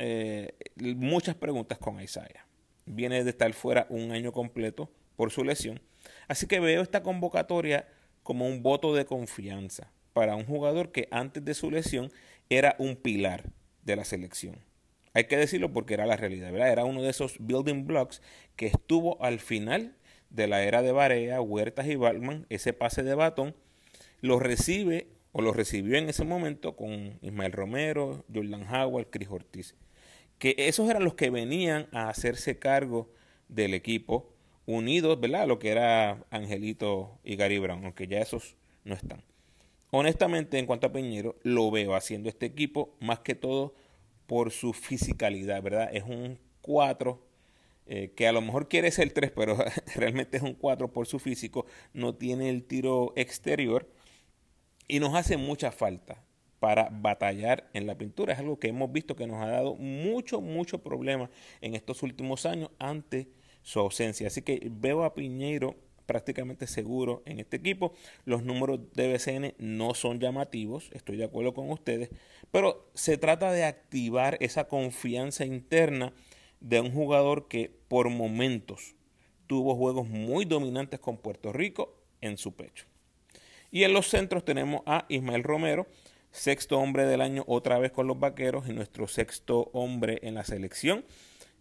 eh, 0.00 0.52
muchas 0.96 1.36
preguntas 1.36 1.78
con 1.78 2.02
Isaiah. 2.02 2.44
Viene 2.86 3.22
de 3.22 3.30
estar 3.30 3.52
fuera 3.52 3.86
un 3.88 4.10
año 4.10 4.32
completo 4.32 4.90
por 5.14 5.30
su 5.30 5.44
lesión. 5.44 5.80
Así 6.26 6.48
que 6.48 6.58
veo 6.58 6.82
esta 6.82 7.04
convocatoria 7.04 7.86
como 8.24 8.48
un 8.48 8.64
voto 8.64 8.96
de 8.96 9.04
confianza 9.06 9.92
para 10.18 10.34
un 10.34 10.46
jugador 10.46 10.90
que 10.90 11.06
antes 11.12 11.44
de 11.44 11.54
su 11.54 11.70
lesión 11.70 12.10
era 12.50 12.74
un 12.80 12.96
pilar 12.96 13.52
de 13.84 13.94
la 13.94 14.04
selección. 14.04 14.56
Hay 15.14 15.28
que 15.28 15.36
decirlo 15.36 15.72
porque 15.72 15.94
era 15.94 16.06
la 16.06 16.16
realidad. 16.16 16.52
Era 16.56 16.84
uno 16.84 17.02
de 17.02 17.10
esos 17.10 17.36
building 17.38 17.86
blocks 17.86 18.20
que 18.56 18.66
estuvo 18.66 19.22
al 19.22 19.38
final 19.38 19.94
de 20.30 20.48
la 20.48 20.64
era 20.64 20.82
de 20.82 20.90
Barea, 20.90 21.40
Huertas 21.40 21.86
y 21.86 21.94
Balman, 21.94 22.46
ese 22.48 22.72
pase 22.72 23.04
de 23.04 23.14
batón, 23.14 23.54
lo 24.20 24.40
recibe 24.40 25.06
o 25.30 25.40
lo 25.40 25.52
recibió 25.52 25.96
en 25.96 26.08
ese 26.08 26.24
momento 26.24 26.74
con 26.74 27.20
Ismael 27.22 27.52
Romero, 27.52 28.24
Jordan 28.34 28.66
Howard, 28.74 29.10
Chris 29.10 29.28
Ortiz. 29.30 29.76
Que 30.38 30.56
esos 30.58 30.90
eran 30.90 31.04
los 31.04 31.14
que 31.14 31.30
venían 31.30 31.86
a 31.92 32.08
hacerse 32.08 32.58
cargo 32.58 33.08
del 33.46 33.72
equipo, 33.72 34.34
unidos, 34.66 35.20
¿verdad? 35.20 35.46
Lo 35.46 35.60
que 35.60 35.70
era 35.70 36.24
Angelito 36.30 37.20
y 37.22 37.36
Gary 37.36 37.60
Brown, 37.60 37.84
aunque 37.84 38.08
ya 38.08 38.18
esos 38.18 38.56
no 38.82 38.96
están. 38.96 39.22
Honestamente, 39.90 40.58
en 40.58 40.66
cuanto 40.66 40.86
a 40.86 40.92
Piñero, 40.92 41.36
lo 41.42 41.70
veo 41.70 41.94
haciendo 41.94 42.28
este 42.28 42.46
equipo 42.46 42.94
más 43.00 43.20
que 43.20 43.34
todo 43.34 43.74
por 44.26 44.50
su 44.50 44.74
fisicalidad, 44.74 45.62
¿verdad? 45.62 45.88
Es 45.92 46.04
un 46.04 46.38
4 46.60 47.26
eh, 47.86 48.12
que 48.14 48.28
a 48.28 48.32
lo 48.32 48.42
mejor 48.42 48.68
quiere 48.68 48.90
ser 48.90 49.10
3, 49.10 49.32
pero 49.34 49.56
realmente 49.96 50.36
es 50.36 50.42
un 50.42 50.54
4 50.54 50.92
por 50.92 51.06
su 51.06 51.18
físico. 51.18 51.64
No 51.94 52.14
tiene 52.14 52.50
el 52.50 52.64
tiro 52.64 53.14
exterior 53.16 53.88
y 54.86 55.00
nos 55.00 55.14
hace 55.14 55.38
mucha 55.38 55.72
falta 55.72 56.22
para 56.60 56.90
batallar 56.90 57.70
en 57.72 57.86
la 57.86 57.96
pintura. 57.96 58.34
Es 58.34 58.38
algo 58.38 58.58
que 58.58 58.68
hemos 58.68 58.92
visto 58.92 59.16
que 59.16 59.26
nos 59.26 59.42
ha 59.42 59.48
dado 59.48 59.74
mucho, 59.76 60.42
mucho 60.42 60.82
problema 60.82 61.30
en 61.62 61.74
estos 61.74 62.02
últimos 62.02 62.44
años 62.44 62.70
ante 62.78 63.28
su 63.62 63.80
ausencia. 63.80 64.26
Así 64.26 64.42
que 64.42 64.68
veo 64.70 65.04
a 65.04 65.14
Piñeiro 65.14 65.76
prácticamente 66.08 66.66
seguro 66.66 67.22
en 67.26 67.38
este 67.38 67.58
equipo. 67.58 67.92
Los 68.24 68.42
números 68.42 68.80
de 68.94 69.12
BCN 69.12 69.54
no 69.58 69.92
son 69.92 70.18
llamativos, 70.18 70.90
estoy 70.92 71.18
de 71.18 71.24
acuerdo 71.24 71.52
con 71.52 71.70
ustedes, 71.70 72.08
pero 72.50 72.88
se 72.94 73.18
trata 73.18 73.52
de 73.52 73.64
activar 73.64 74.38
esa 74.40 74.68
confianza 74.68 75.44
interna 75.44 76.14
de 76.60 76.80
un 76.80 76.92
jugador 76.92 77.46
que 77.46 77.70
por 77.88 78.08
momentos 78.08 78.94
tuvo 79.46 79.76
juegos 79.76 80.08
muy 80.08 80.46
dominantes 80.46 80.98
con 80.98 81.18
Puerto 81.18 81.52
Rico 81.52 81.94
en 82.22 82.38
su 82.38 82.52
pecho. 82.56 82.86
Y 83.70 83.84
en 83.84 83.92
los 83.92 84.08
centros 84.08 84.46
tenemos 84.46 84.80
a 84.86 85.04
Ismael 85.10 85.42
Romero, 85.42 85.86
sexto 86.30 86.78
hombre 86.78 87.04
del 87.04 87.20
año 87.20 87.44
otra 87.46 87.78
vez 87.78 87.92
con 87.92 88.06
los 88.06 88.18
Vaqueros 88.18 88.66
y 88.66 88.72
nuestro 88.72 89.08
sexto 89.08 89.68
hombre 89.74 90.20
en 90.22 90.36
la 90.36 90.44
selección. 90.44 91.04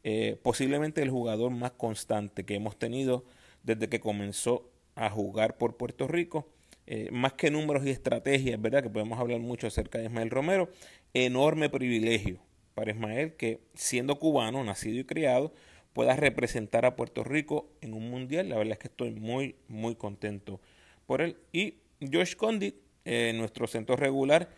Eh, 0.06 0.40
posiblemente 0.42 1.02
el 1.02 1.10
jugador 1.10 1.52
más 1.52 1.72
constante 1.72 2.46
que 2.46 2.56
hemos 2.56 2.80
tenido 2.80 3.26
desde 3.64 3.90
que 3.90 4.00
comenzó 4.00 4.70
a 4.96 5.10
jugar 5.10 5.58
por 5.58 5.78
Puerto 5.78 6.08
Rico. 6.08 6.48
Eh, 6.86 7.10
más 7.12 7.34
que 7.34 7.52
números 7.52 7.86
y 7.86 7.90
estrategias, 7.90 8.62
¿verdad? 8.62 8.82
Que 8.82 8.90
podemos 8.90 9.20
hablar 9.20 9.40
mucho 9.40 9.68
acerca 9.68 10.00
de 10.00 10.06
Ismael 10.06 10.30
Romero. 10.30 10.70
Enorme 11.14 11.70
privilegio 11.70 12.40
para 12.74 12.92
Ismael 12.92 13.34
que 13.34 13.60
siendo 13.74 14.20
cubano, 14.20 14.64
nacido 14.64 15.00
y 15.00 15.04
criado, 15.04 15.54
pueda 15.94 16.16
representar 16.16 16.86
a 16.86 16.96
Puerto 16.96 17.24
Rico 17.24 17.70
en 17.82 17.94
un 17.94 18.10
mundial. 18.10 18.50
La 18.50 18.58
verdad 18.58 18.74
es 18.74 18.80
que 18.80 18.88
estoy 18.88 19.12
muy, 19.12 19.56
muy 19.68 19.96
contento 19.96 20.62
por 21.06 21.22
él. 21.22 21.38
Y 21.52 21.76
Josh 22.00 22.36
Condit, 22.36 22.76
eh, 23.04 23.34
nuestro 23.36 23.68
centro 23.68 23.96
regular, 23.96 24.50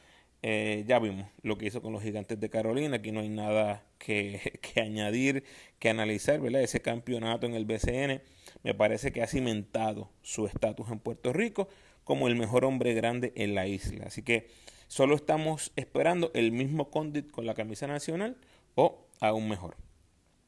eh, 0.42 0.84
ya 0.88 1.00
vimos 1.00 1.30
lo 1.42 1.58
que 1.58 1.66
hizo 1.66 1.82
con 1.82 1.94
los 1.94 2.04
gigantes 2.04 2.40
de 2.40 2.50
Carolina. 2.50 2.98
Aquí 2.98 3.12
no 3.12 3.22
hay 3.22 3.30
nada 3.30 3.86
que, 3.98 4.60
que 4.62 4.82
añadir, 4.82 5.44
que 5.80 5.90
analizar, 5.90 6.40
¿verdad? 6.40 6.62
Ese 6.62 6.82
campeonato 6.82 7.48
en 7.48 7.56
el 7.56 7.66
BCN 7.66 8.22
me 8.64 8.74
parece 8.74 9.12
que 9.12 9.22
ha 9.22 9.28
cimentado 9.28 10.10
su 10.22 10.46
estatus 10.46 10.90
en 10.90 11.00
Puerto 11.00 11.34
Rico 11.34 11.70
como 12.04 12.28
el 12.28 12.36
mejor 12.36 12.66
hombre 12.66 12.94
grande 12.94 13.34
en 13.36 13.56
la 13.56 13.68
isla. 13.68 14.06
Así 14.08 14.24
que 14.24 14.48
solo 14.88 15.16
estamos 15.16 15.72
esperando 15.76 16.32
el 16.34 16.52
mismo 16.52 16.90
Condit 16.90 17.30
con 17.32 17.46
la 17.46 17.54
camisa 17.54 17.88
nacional 17.88 18.38
o 18.76 19.06
aún 19.20 19.48
mejor. 19.48 19.76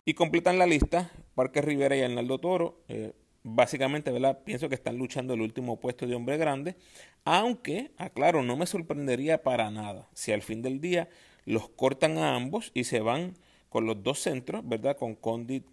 Y 0.05 0.15
completan 0.15 0.57
la 0.57 0.65
lista 0.65 1.11
Parque 1.35 1.61
Rivera 1.61 1.95
y 1.95 2.01
Arnaldo 2.01 2.39
Toro. 2.39 2.81
Eh, 2.87 3.13
básicamente, 3.43 4.11
¿verdad? 4.11 4.39
Pienso 4.43 4.69
que 4.69 4.75
están 4.75 4.97
luchando 4.97 5.33
el 5.33 5.41
último 5.41 5.79
puesto 5.79 6.07
de 6.07 6.15
hombre 6.15 6.37
grande. 6.37 6.75
Aunque, 7.23 7.91
aclaro, 7.97 8.43
no 8.43 8.57
me 8.57 8.65
sorprendería 8.65 9.43
para 9.43 9.69
nada 9.69 10.09
si 10.13 10.31
al 10.31 10.41
fin 10.41 10.61
del 10.61 10.81
día 10.81 11.09
los 11.45 11.69
cortan 11.69 12.17
a 12.17 12.35
ambos 12.35 12.71
y 12.73 12.83
se 12.85 12.99
van 12.99 13.35
con 13.69 13.85
los 13.85 14.01
dos 14.03 14.19
centros, 14.19 14.67
¿verdad? 14.67 14.97
Con 14.97 15.15
Condit 15.15 15.65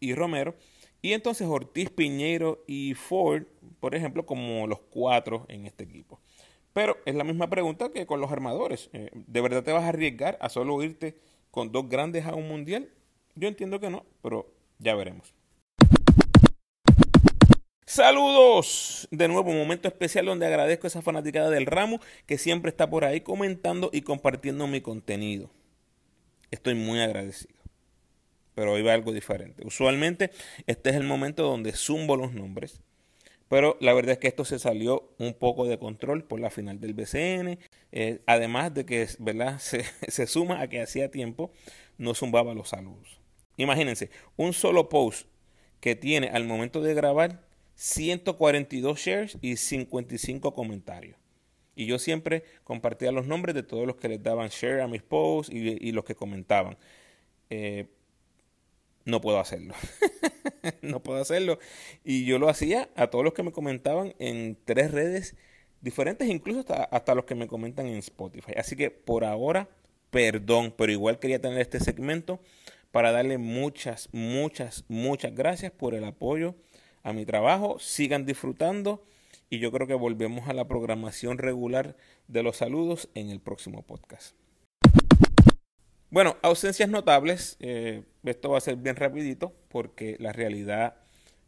y 0.00 0.14
Romero 0.14 0.54
y 1.06 1.12
entonces 1.12 1.46
Ortiz, 1.46 1.88
Piñeiro 1.90 2.64
y 2.66 2.94
Ford, 2.94 3.44
por 3.78 3.94
ejemplo, 3.94 4.26
como 4.26 4.66
los 4.66 4.80
cuatro 4.90 5.46
en 5.46 5.64
este 5.64 5.84
equipo. 5.84 6.18
Pero 6.72 6.96
es 7.06 7.14
la 7.14 7.22
misma 7.22 7.48
pregunta 7.48 7.92
que 7.92 8.06
con 8.06 8.20
los 8.20 8.32
armadores. 8.32 8.90
Eh, 8.92 9.12
¿De 9.14 9.40
verdad 9.40 9.62
te 9.62 9.70
vas 9.70 9.84
a 9.84 9.90
arriesgar 9.90 10.36
a 10.40 10.48
solo 10.48 10.82
irte 10.82 11.16
con 11.52 11.70
dos 11.70 11.88
grandes 11.88 12.26
a 12.26 12.34
un 12.34 12.48
mundial? 12.48 12.90
Yo 13.36 13.46
entiendo 13.46 13.78
que 13.78 13.88
no, 13.88 14.04
pero 14.20 14.52
ya 14.80 14.96
veremos. 14.96 15.32
Saludos. 17.86 19.06
De 19.12 19.28
nuevo, 19.28 19.52
un 19.52 19.58
momento 19.58 19.86
especial 19.86 20.26
donde 20.26 20.46
agradezco 20.46 20.88
a 20.88 20.88
esa 20.88 21.02
fanaticada 21.02 21.50
del 21.50 21.66
ramo 21.66 22.00
que 22.26 22.36
siempre 22.36 22.70
está 22.70 22.90
por 22.90 23.04
ahí 23.04 23.20
comentando 23.20 23.90
y 23.92 24.02
compartiendo 24.02 24.66
mi 24.66 24.80
contenido. 24.80 25.50
Estoy 26.50 26.74
muy 26.74 26.98
agradecido 26.98 27.55
pero 28.56 28.72
hoy 28.72 28.82
va 28.82 28.94
algo 28.94 29.12
diferente. 29.12 29.64
Usualmente 29.66 30.30
este 30.66 30.90
es 30.90 30.96
el 30.96 31.04
momento 31.04 31.42
donde 31.42 31.72
zumbo 31.72 32.16
los 32.16 32.32
nombres, 32.32 32.80
pero 33.48 33.76
la 33.80 33.92
verdad 33.92 34.12
es 34.12 34.18
que 34.18 34.28
esto 34.28 34.46
se 34.46 34.58
salió 34.58 35.12
un 35.18 35.34
poco 35.34 35.66
de 35.66 35.78
control 35.78 36.24
por 36.24 36.40
la 36.40 36.48
final 36.48 36.80
del 36.80 36.94
BCN, 36.94 37.58
eh, 37.92 38.20
además 38.26 38.72
de 38.72 38.86
que 38.86 39.06
¿verdad? 39.18 39.58
Se, 39.60 40.26
suma 40.26 40.62
a 40.62 40.68
que 40.68 40.80
hacía 40.80 41.10
tiempo 41.10 41.52
no 41.98 42.14
zumbaba 42.14 42.54
los 42.54 42.70
saludos. 42.70 43.20
Imagínense, 43.58 44.08
un 44.36 44.54
solo 44.54 44.88
post 44.88 45.28
que 45.80 45.94
tiene 45.94 46.28
al 46.28 46.46
momento 46.46 46.80
de 46.80 46.94
grabar 46.94 47.42
142 47.74 48.98
shares 48.98 49.38
y 49.42 49.56
55 49.56 50.54
comentarios. 50.54 51.18
Y 51.74 51.84
yo 51.84 51.98
siempre 51.98 52.42
compartía 52.64 53.12
los 53.12 53.26
nombres 53.26 53.54
de 53.54 53.62
todos 53.62 53.86
los 53.86 53.96
que 53.96 54.08
les 54.08 54.22
daban 54.22 54.48
share 54.48 54.80
a 54.80 54.88
mis 54.88 55.02
posts 55.02 55.52
y, 55.52 55.92
los 55.92 56.04
que 56.04 56.14
comentaban. 56.14 56.78
Eh, 57.50 57.86
no 59.06 59.22
puedo 59.22 59.40
hacerlo. 59.40 59.74
no 60.82 61.02
puedo 61.02 61.22
hacerlo. 61.22 61.58
Y 62.04 62.26
yo 62.26 62.38
lo 62.38 62.50
hacía 62.50 62.90
a 62.96 63.06
todos 63.06 63.24
los 63.24 63.32
que 63.32 63.42
me 63.42 63.52
comentaban 63.52 64.14
en 64.18 64.58
tres 64.66 64.90
redes 64.90 65.36
diferentes, 65.80 66.28
incluso 66.28 66.60
hasta, 66.60 66.84
hasta 66.84 67.14
los 67.14 67.24
que 67.24 67.34
me 67.34 67.46
comentan 67.46 67.86
en 67.86 67.96
Spotify. 67.96 68.52
Así 68.58 68.76
que 68.76 68.90
por 68.90 69.24
ahora, 69.24 69.68
perdón, 70.10 70.74
pero 70.76 70.92
igual 70.92 71.18
quería 71.18 71.40
tener 71.40 71.60
este 71.60 71.80
segmento 71.80 72.40
para 72.90 73.12
darle 73.12 73.38
muchas, 73.38 74.08
muchas, 74.12 74.84
muchas 74.88 75.34
gracias 75.34 75.70
por 75.70 75.94
el 75.94 76.04
apoyo 76.04 76.54
a 77.02 77.12
mi 77.12 77.24
trabajo. 77.24 77.78
Sigan 77.78 78.26
disfrutando 78.26 79.04
y 79.48 79.60
yo 79.60 79.70
creo 79.70 79.86
que 79.86 79.94
volvemos 79.94 80.48
a 80.48 80.52
la 80.52 80.66
programación 80.66 81.38
regular 81.38 81.96
de 82.26 82.42
los 82.42 82.56
saludos 82.56 83.08
en 83.14 83.30
el 83.30 83.38
próximo 83.38 83.82
podcast. 83.82 84.34
Bueno, 86.10 86.36
ausencias 86.42 86.88
notables. 86.88 87.56
Eh, 87.60 88.04
esto 88.24 88.50
va 88.50 88.58
a 88.58 88.60
ser 88.60 88.76
bien 88.76 88.96
rapidito 88.96 89.52
porque 89.68 90.16
la 90.20 90.32
realidad 90.32 90.94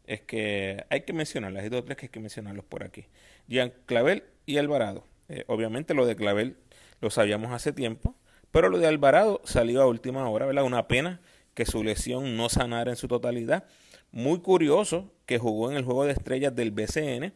es 0.05 0.21
que 0.21 0.85
hay 0.89 1.01
que 1.01 1.13
mencionarlas. 1.13 1.63
Hay 1.63 1.69
dos 1.69 1.81
o 1.81 1.83
tres 1.85 1.97
que 1.97 2.07
hay 2.07 2.09
que 2.09 2.19
mencionarlos 2.19 2.65
por 2.65 2.83
aquí. 2.83 3.05
Jean 3.47 3.73
Clavel 3.85 4.23
y 4.45 4.57
Alvarado. 4.57 5.05
Eh, 5.29 5.43
obviamente 5.47 5.93
lo 5.93 6.05
de 6.05 6.15
Clavel 6.15 6.57
lo 7.01 7.09
sabíamos 7.09 7.51
hace 7.51 7.71
tiempo, 7.71 8.15
pero 8.51 8.69
lo 8.69 8.79
de 8.79 8.87
Alvarado 8.87 9.41
salió 9.45 9.81
a 9.81 9.87
última 9.87 10.27
hora, 10.29 10.45
¿verdad? 10.45 10.63
Una 10.65 10.87
pena 10.87 11.21
que 11.53 11.65
su 11.65 11.83
lesión 11.83 12.35
no 12.35 12.49
sanara 12.49 12.91
en 12.91 12.97
su 12.97 13.07
totalidad. 13.07 13.65
Muy 14.11 14.39
curioso 14.39 15.13
que 15.25 15.37
jugó 15.37 15.69
en 15.71 15.77
el 15.77 15.85
juego 15.85 16.05
de 16.05 16.13
estrellas 16.13 16.55
del 16.55 16.71
BCN 16.71 17.33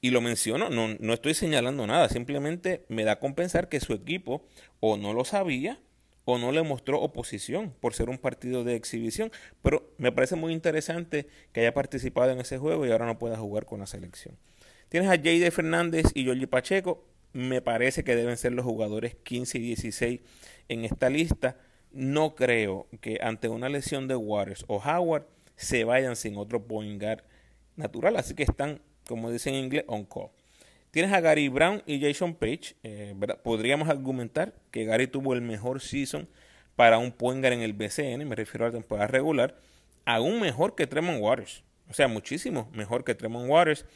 y 0.00 0.10
lo 0.10 0.20
menciono, 0.20 0.70
no, 0.70 0.88
no 0.98 1.12
estoy 1.14 1.34
señalando 1.34 1.86
nada, 1.86 2.08
simplemente 2.08 2.84
me 2.88 3.04
da 3.04 3.12
a 3.12 3.20
compensar 3.20 3.68
que 3.68 3.80
su 3.80 3.92
equipo 3.92 4.46
o 4.80 4.96
no 4.96 5.12
lo 5.12 5.24
sabía 5.24 5.78
o 6.24 6.38
no 6.38 6.52
le 6.52 6.62
mostró 6.62 7.00
oposición 7.00 7.74
por 7.80 7.94
ser 7.94 8.08
un 8.08 8.18
partido 8.18 8.64
de 8.64 8.74
exhibición. 8.74 9.30
Pero 9.62 9.92
me 9.98 10.12
parece 10.12 10.36
muy 10.36 10.52
interesante 10.52 11.26
que 11.52 11.60
haya 11.60 11.74
participado 11.74 12.30
en 12.30 12.40
ese 12.40 12.58
juego 12.58 12.86
y 12.86 12.90
ahora 12.90 13.06
no 13.06 13.18
pueda 13.18 13.36
jugar 13.36 13.66
con 13.66 13.80
la 13.80 13.86
selección. 13.86 14.36
Tienes 14.88 15.10
a 15.10 15.16
Jade 15.16 15.50
Fernández 15.50 16.06
y 16.14 16.26
Jorge 16.26 16.46
Pacheco. 16.46 17.04
Me 17.32 17.60
parece 17.60 18.04
que 18.04 18.14
deben 18.14 18.36
ser 18.36 18.52
los 18.52 18.64
jugadores 18.64 19.16
15 19.16 19.58
y 19.58 19.60
16 19.60 20.20
en 20.68 20.84
esta 20.84 21.10
lista. 21.10 21.58
No 21.92 22.34
creo 22.34 22.86
que 23.00 23.18
ante 23.22 23.48
una 23.48 23.68
lesión 23.68 24.08
de 24.08 24.16
Waters 24.16 24.64
o 24.68 24.76
Howard 24.76 25.26
se 25.56 25.84
vayan 25.84 26.16
sin 26.16 26.36
otro 26.36 26.66
point 26.66 27.00
guard 27.00 27.22
natural. 27.76 28.16
Así 28.16 28.34
que 28.34 28.44
están 28.44 28.80
como 29.06 29.30
dicen 29.30 29.54
en 29.54 29.64
inglés, 29.64 29.84
on 29.86 30.04
call. 30.04 30.30
Tienes 30.94 31.12
a 31.12 31.20
Gary 31.20 31.48
Brown 31.48 31.82
y 31.86 32.00
Jason 32.00 32.36
Page. 32.36 32.76
Eh, 32.84 33.16
Podríamos 33.42 33.88
argumentar 33.88 34.54
que 34.70 34.84
Gary 34.84 35.08
tuvo 35.08 35.34
el 35.34 35.40
mejor 35.40 35.80
season 35.80 36.28
para 36.76 36.98
un 36.98 37.10
point 37.10 37.44
en 37.44 37.62
el 37.62 37.72
BCN, 37.72 38.24
me 38.28 38.36
refiero 38.36 38.64
a 38.64 38.68
la 38.68 38.74
temporada 38.74 39.08
regular, 39.08 39.56
aún 40.04 40.38
mejor 40.38 40.76
que 40.76 40.86
Tremont 40.86 41.20
Waters. 41.20 41.64
O 41.90 41.94
sea, 41.94 42.06
muchísimo 42.06 42.70
mejor 42.72 43.02
que 43.02 43.16
Tremont 43.16 43.50
Waters. 43.50 43.86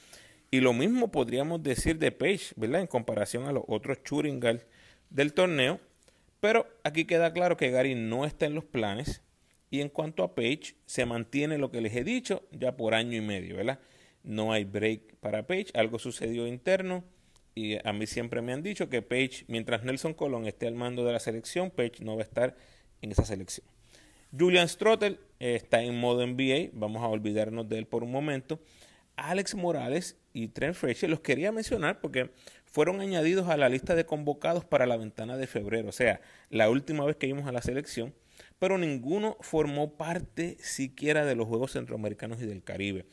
Y 0.51 0.59
lo 0.59 0.73
mismo 0.73 1.13
podríamos 1.13 1.63
decir 1.63 2.01
de 2.01 2.11
Page, 2.11 2.47
¿verdad? 2.57 2.81
En 2.81 2.89
comparación 2.89 3.47
a 3.47 3.53
los 3.53 3.63
otros 3.69 3.99
shooting 4.05 4.41
del 5.09 5.35
torneo. 5.35 5.79
Pero 6.41 6.67
aquí 6.83 7.05
queda 7.05 7.33
claro 7.33 7.57
que 7.57 7.71
Gary 7.71 7.95
no 7.95 8.25
está 8.25 8.47
en 8.47 8.57
los 8.57 8.65
planes. 8.65 9.23
Y 9.71 9.83
en 9.83 9.89
cuanto 9.89 10.25
a 10.25 10.35
Page, 10.35 10.75
se 10.85 11.07
mantiene 11.07 11.59
lo 11.59 11.71
que 11.71 11.81
les 11.81 11.95
he 11.95 12.03
dicho 12.03 12.43
ya 12.51 12.77
por 12.77 12.95
año 12.95 13.17
y 13.17 13.21
medio, 13.21 13.55
¿verdad? 13.55 13.79
No 14.23 14.53
hay 14.53 14.65
break 14.65 15.17
para 15.17 15.47
Page, 15.47 15.67
algo 15.75 15.99
sucedió 15.99 16.47
interno 16.47 17.05
y 17.55 17.77
a 17.87 17.93
mí 17.93 18.07
siempre 18.07 18.43
me 18.43 18.53
han 18.53 18.63
dicho 18.63 18.89
que 18.89 19.03
Page, 19.03 19.45
mientras 19.49 19.83
Nelson 19.83 20.15
Colón 20.15 20.47
esté 20.47 20.67
al 20.67 20.75
mando 20.75 21.05
de 21.05 21.13
la 21.13 21.21
selección, 21.21 21.71
Page 21.71 22.05
no 22.05 22.17
va 22.17 22.23
a 22.23 22.25
estar 22.25 22.57
en 23.03 23.13
esa 23.13 23.25
selección. 23.25 23.67
Julian 24.37 24.69
Strottel 24.69 25.19
está 25.39 25.83
en 25.83 25.99
modo 25.99 26.27
NBA, 26.27 26.71
vamos 26.73 27.03
a 27.03 27.09
olvidarnos 27.09 27.69
de 27.69 27.79
él 27.79 27.87
por 27.87 28.05
un 28.05 28.13
momento. 28.13 28.61
Alex 29.17 29.55
Morales 29.55 30.17
y 30.33 30.49
Trent 30.49 30.75
Frazier 30.75 31.11
los 31.11 31.21
quería 31.21 31.51
mencionar 31.51 32.01
porque 32.01 32.31
fueron 32.65 33.01
añadidos 33.01 33.49
a 33.49 33.57
la 33.57 33.69
lista 33.69 33.95
de 33.95 34.05
convocados 34.05 34.65
para 34.65 34.87
la 34.87 34.97
ventana 34.97 35.37
de 35.37 35.47
febrero, 35.47 35.89
o 35.89 35.93
sea, 35.93 36.21
la 36.51 36.71
última 36.71 37.05
vez 37.05 37.17
que 37.17 37.27
íbamos 37.27 37.49
a 37.49 37.53
la 37.53 37.63
selección, 37.63 38.15
pero 38.59 38.79
ninguno 38.79 39.37
formó 39.41 39.97
parte 39.97 40.57
siquiera 40.61 41.25
de 41.25 41.35
los 41.35 41.49
Juegos 41.49 41.73
Centroamericanos 41.73 42.41
y 42.41 42.47
del 42.47 42.63
Caribe. 42.63 43.07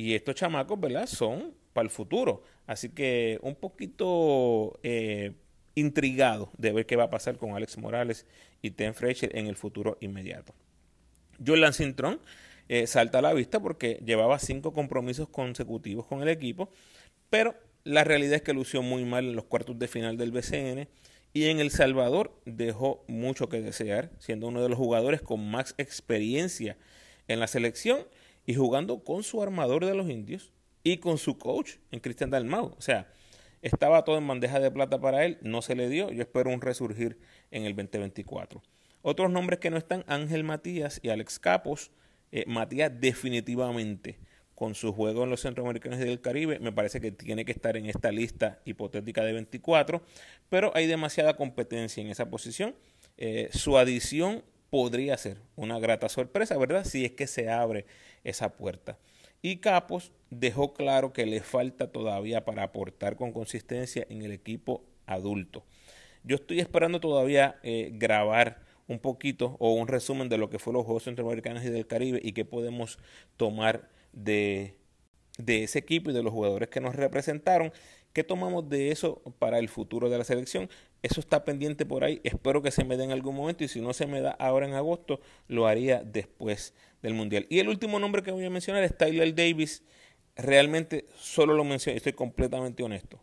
Y 0.00 0.14
estos 0.14 0.34
chamacos, 0.34 0.80
¿verdad? 0.80 1.06
Son 1.06 1.52
para 1.74 1.84
el 1.84 1.90
futuro. 1.90 2.42
Así 2.66 2.88
que 2.88 3.38
un 3.42 3.54
poquito 3.54 4.80
eh, 4.82 5.32
intrigado 5.74 6.50
de 6.56 6.72
ver 6.72 6.86
qué 6.86 6.96
va 6.96 7.04
a 7.04 7.10
pasar 7.10 7.36
con 7.36 7.54
Alex 7.54 7.76
Morales 7.76 8.24
y 8.62 8.70
Ten 8.70 8.94
Fletcher 8.94 9.36
en 9.36 9.46
el 9.46 9.56
futuro 9.56 9.98
inmediato. 10.00 10.54
Jordan 11.46 11.74
Cintrón 11.74 12.18
eh, 12.70 12.86
salta 12.86 13.18
a 13.18 13.22
la 13.22 13.34
vista 13.34 13.60
porque 13.60 14.00
llevaba 14.02 14.38
cinco 14.38 14.72
compromisos 14.72 15.28
consecutivos 15.28 16.06
con 16.06 16.22
el 16.22 16.28
equipo, 16.28 16.70
pero 17.28 17.54
la 17.84 18.02
realidad 18.02 18.36
es 18.36 18.42
que 18.42 18.54
lució 18.54 18.80
muy 18.80 19.04
mal 19.04 19.26
en 19.26 19.36
los 19.36 19.44
cuartos 19.44 19.78
de 19.78 19.86
final 19.86 20.16
del 20.16 20.32
BCN 20.32 20.88
y 21.34 21.44
en 21.50 21.60
El 21.60 21.70
Salvador 21.70 22.40
dejó 22.46 23.04
mucho 23.06 23.50
que 23.50 23.60
desear, 23.60 24.12
siendo 24.18 24.48
uno 24.48 24.62
de 24.62 24.70
los 24.70 24.78
jugadores 24.78 25.20
con 25.20 25.46
más 25.50 25.74
experiencia 25.76 26.78
en 27.28 27.38
la 27.38 27.48
selección 27.48 28.06
y 28.50 28.54
jugando 28.56 29.04
con 29.04 29.22
su 29.22 29.40
armador 29.44 29.86
de 29.86 29.94
los 29.94 30.10
indios 30.10 30.52
y 30.82 30.96
con 30.96 31.18
su 31.18 31.38
coach 31.38 31.74
en 31.92 32.00
Cristian 32.00 32.30
Dalmau. 32.30 32.74
O 32.76 32.80
sea, 32.80 33.06
estaba 33.62 34.02
todo 34.02 34.18
en 34.18 34.26
bandeja 34.26 34.58
de 34.58 34.72
plata 34.72 35.00
para 35.00 35.24
él, 35.24 35.38
no 35.40 35.62
se 35.62 35.76
le 35.76 35.88
dio. 35.88 36.10
Yo 36.10 36.22
espero 36.22 36.50
un 36.50 36.60
resurgir 36.60 37.20
en 37.52 37.64
el 37.64 37.76
2024. 37.76 38.60
Otros 39.02 39.30
nombres 39.30 39.60
que 39.60 39.70
no 39.70 39.76
están, 39.76 40.02
Ángel 40.08 40.42
Matías 40.42 40.98
y 41.00 41.10
Alex 41.10 41.38
Capos. 41.38 41.92
Eh, 42.32 42.42
Matías 42.48 42.90
definitivamente 43.00 44.18
con 44.56 44.74
su 44.74 44.92
juego 44.92 45.22
en 45.22 45.30
los 45.30 45.42
centroamericanos 45.42 46.00
y 46.00 46.02
del 46.02 46.20
Caribe, 46.20 46.58
me 46.58 46.72
parece 46.72 47.00
que 47.00 47.12
tiene 47.12 47.44
que 47.44 47.52
estar 47.52 47.76
en 47.76 47.86
esta 47.86 48.10
lista 48.10 48.60
hipotética 48.64 49.22
de 49.22 49.32
24, 49.32 50.02
pero 50.48 50.72
hay 50.74 50.88
demasiada 50.88 51.36
competencia 51.36 52.02
en 52.02 52.08
esa 52.08 52.28
posición. 52.28 52.74
Eh, 53.16 53.48
su 53.52 53.78
adición 53.78 54.42
podría 54.70 55.16
ser 55.16 55.38
una 55.56 55.78
grata 55.78 56.08
sorpresa, 56.08 56.56
¿verdad? 56.56 56.84
Si 56.84 57.04
es 57.04 57.12
que 57.12 57.26
se 57.26 57.50
abre 57.50 57.86
esa 58.24 58.52
puerta. 58.52 58.98
Y 59.42 59.56
Capos 59.56 60.12
dejó 60.30 60.74
claro 60.74 61.12
que 61.12 61.26
le 61.26 61.40
falta 61.40 61.90
todavía 61.90 62.44
para 62.44 62.62
aportar 62.62 63.16
con 63.16 63.32
consistencia 63.32 64.06
en 64.10 64.22
el 64.22 64.32
equipo 64.32 64.84
adulto. 65.06 65.64
Yo 66.22 66.36
estoy 66.36 66.60
esperando 66.60 67.00
todavía 67.00 67.58
eh, 67.62 67.90
grabar 67.94 68.60
un 68.86 68.98
poquito 68.98 69.56
o 69.58 69.72
un 69.72 69.88
resumen 69.88 70.28
de 70.28 70.36
lo 70.36 70.50
que 70.50 70.58
fue 70.58 70.72
los 70.72 70.84
Juegos 70.84 71.04
Centroamericanos 71.04 71.64
y 71.64 71.70
del 71.70 71.86
Caribe 71.86 72.20
y 72.22 72.32
qué 72.32 72.44
podemos 72.44 72.98
tomar 73.36 73.88
de, 74.12 74.76
de 75.38 75.64
ese 75.64 75.78
equipo 75.78 76.10
y 76.10 76.14
de 76.14 76.22
los 76.22 76.32
jugadores 76.32 76.68
que 76.68 76.80
nos 76.80 76.96
representaron. 76.96 77.72
¿Qué 78.12 78.24
tomamos 78.24 78.68
de 78.68 78.90
eso 78.90 79.22
para 79.38 79.58
el 79.58 79.68
futuro 79.68 80.10
de 80.10 80.18
la 80.18 80.24
selección? 80.24 80.68
Eso 81.02 81.20
está 81.20 81.44
pendiente 81.44 81.86
por 81.86 82.02
ahí. 82.02 82.20
Espero 82.24 82.60
que 82.60 82.70
se 82.70 82.84
me 82.84 82.96
dé 82.96 83.04
en 83.04 83.12
algún 83.12 83.36
momento 83.36 83.62
y 83.62 83.68
si 83.68 83.80
no 83.80 83.92
se 83.92 84.06
me 84.06 84.20
da 84.20 84.32
ahora 84.32 84.66
en 84.66 84.74
agosto, 84.74 85.20
lo 85.46 85.66
haría 85.66 86.02
después 86.02 86.74
del 87.02 87.14
Mundial. 87.14 87.46
Y 87.48 87.60
el 87.60 87.68
último 87.68 87.98
nombre 87.98 88.22
que 88.22 88.32
voy 88.32 88.44
a 88.44 88.50
mencionar 88.50 88.82
es 88.82 88.96
Tyler 88.96 89.34
Davis. 89.34 89.84
Realmente 90.36 91.06
solo 91.16 91.54
lo 91.54 91.64
menciono, 91.64 91.96
estoy 91.96 92.12
completamente 92.12 92.82
honesto. 92.82 93.22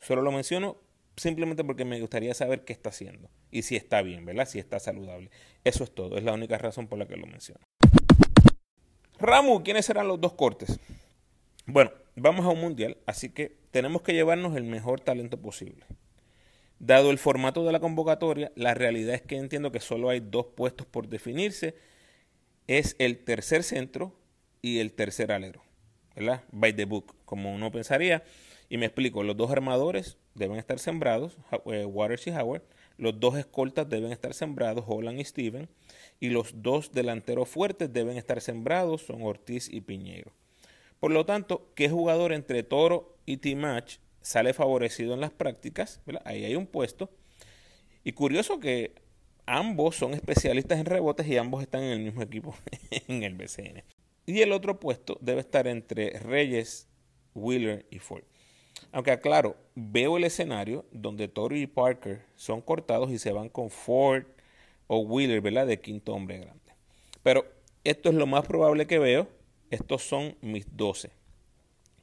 Solo 0.00 0.22
lo 0.22 0.32
menciono 0.32 0.78
simplemente 1.16 1.64
porque 1.64 1.84
me 1.84 2.00
gustaría 2.00 2.32
saber 2.34 2.64
qué 2.64 2.72
está 2.72 2.88
haciendo 2.88 3.28
y 3.50 3.62
si 3.62 3.76
está 3.76 4.02
bien, 4.02 4.24
¿verdad? 4.24 4.46
Si 4.46 4.58
está 4.58 4.78
saludable. 4.78 5.30
Eso 5.64 5.84
es 5.84 5.94
todo, 5.94 6.16
es 6.16 6.24
la 6.24 6.32
única 6.32 6.58
razón 6.58 6.86
por 6.88 6.98
la 6.98 7.06
que 7.06 7.16
lo 7.16 7.26
menciono. 7.26 7.60
Ramu, 9.18 9.62
¿quiénes 9.62 9.86
serán 9.86 10.08
los 10.08 10.20
dos 10.20 10.32
cortes? 10.32 10.80
Bueno, 11.66 11.92
vamos 12.16 12.44
a 12.46 12.50
un 12.50 12.60
mundial, 12.60 12.98
así 13.06 13.30
que 13.30 13.56
tenemos 13.70 14.02
que 14.02 14.12
llevarnos 14.12 14.56
el 14.56 14.64
mejor 14.64 15.00
talento 15.00 15.40
posible. 15.40 15.84
Dado 16.78 17.10
el 17.12 17.18
formato 17.18 17.64
de 17.64 17.70
la 17.70 17.78
convocatoria, 17.78 18.50
la 18.56 18.74
realidad 18.74 19.14
es 19.14 19.22
que 19.22 19.36
entiendo 19.36 19.70
que 19.70 19.78
solo 19.78 20.08
hay 20.08 20.18
dos 20.18 20.46
puestos 20.46 20.84
por 20.84 21.06
definirse. 21.06 21.76
Es 22.66 22.96
el 22.98 23.18
tercer 23.18 23.62
centro 23.62 24.16
y 24.62 24.80
el 24.80 24.92
tercer 24.92 25.30
alero. 25.30 25.62
¿Verdad? 26.16 26.42
By 26.50 26.74
the 26.74 26.84
book, 26.84 27.14
como 27.24 27.54
uno 27.54 27.70
pensaría. 27.70 28.24
Y 28.68 28.78
me 28.78 28.86
explico, 28.86 29.22
los 29.22 29.36
dos 29.36 29.52
armadores 29.52 30.18
deben 30.34 30.58
estar 30.58 30.80
sembrados, 30.80 31.36
eh, 31.66 31.84
Waters 31.84 32.26
y 32.26 32.30
Howard. 32.30 32.62
Los 32.96 33.20
dos 33.20 33.38
escoltas 33.38 33.88
deben 33.88 34.10
estar 34.10 34.34
sembrados, 34.34 34.84
Holland 34.88 35.20
y 35.20 35.24
Steven. 35.24 35.68
Y 36.18 36.30
los 36.30 36.62
dos 36.62 36.90
delanteros 36.90 37.48
fuertes 37.48 37.92
deben 37.92 38.16
estar 38.16 38.40
sembrados, 38.40 39.02
son 39.02 39.22
Ortiz 39.22 39.68
y 39.72 39.82
Piñero. 39.82 40.32
Por 41.02 41.10
lo 41.10 41.26
tanto, 41.26 41.72
¿qué 41.74 41.90
jugador 41.90 42.32
entre 42.32 42.62
Toro 42.62 43.16
y 43.26 43.38
T-Match 43.38 43.96
sale 44.20 44.54
favorecido 44.54 45.14
en 45.14 45.20
las 45.20 45.32
prácticas, 45.32 46.00
ahí 46.24 46.44
hay 46.44 46.54
un 46.54 46.68
puesto. 46.68 47.10
Y 48.04 48.12
curioso 48.12 48.60
que 48.60 48.94
ambos 49.44 49.96
son 49.96 50.14
especialistas 50.14 50.78
en 50.78 50.86
rebotes 50.86 51.26
y 51.26 51.38
ambos 51.38 51.60
están 51.60 51.82
en 51.82 51.90
el 51.90 51.98
mismo 52.04 52.22
equipo 52.22 52.54
en 53.08 53.24
el 53.24 53.34
BCN. 53.34 53.82
Y 54.26 54.42
el 54.42 54.52
otro 54.52 54.78
puesto 54.78 55.18
debe 55.20 55.40
estar 55.40 55.66
entre 55.66 56.20
Reyes, 56.20 56.86
Wheeler 57.34 57.84
y 57.90 57.98
Ford. 57.98 58.22
Aunque 58.92 59.10
aclaro, 59.10 59.56
veo 59.74 60.18
el 60.18 60.22
escenario 60.22 60.86
donde 60.92 61.26
Toro 61.26 61.56
y 61.56 61.66
Parker 61.66 62.22
son 62.36 62.60
cortados 62.60 63.10
y 63.10 63.18
se 63.18 63.32
van 63.32 63.48
con 63.48 63.70
Ford 63.70 64.22
o 64.86 64.98
Wheeler, 65.00 65.40
¿verdad? 65.40 65.66
De 65.66 65.80
quinto 65.80 66.14
hombre 66.14 66.38
grande. 66.38 66.60
Pero 67.24 67.44
esto 67.82 68.10
es 68.10 68.14
lo 68.14 68.28
más 68.28 68.46
probable 68.46 68.86
que 68.86 69.00
veo. 69.00 69.41
Estos 69.72 70.02
son 70.02 70.36
mis 70.42 70.66
12. 70.76 71.10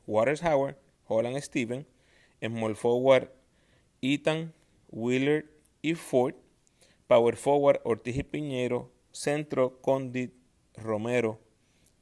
Waters 0.08 0.41
Howard, 0.41 0.75
Holland 1.05 1.38
Steven, 1.38 1.86
Small 2.43 2.75
Forward, 2.75 3.29
Ethan, 4.01 4.55
Wheeler 4.89 5.51
y 5.84 5.93
Ford. 5.93 6.34
Power 7.05 7.36
Forward, 7.36 7.79
Ortiz 7.84 8.17
y 8.17 8.23
Piñero. 8.23 8.91
Centro, 9.12 9.79
Condit, 9.82 10.34
Romero 10.77 11.39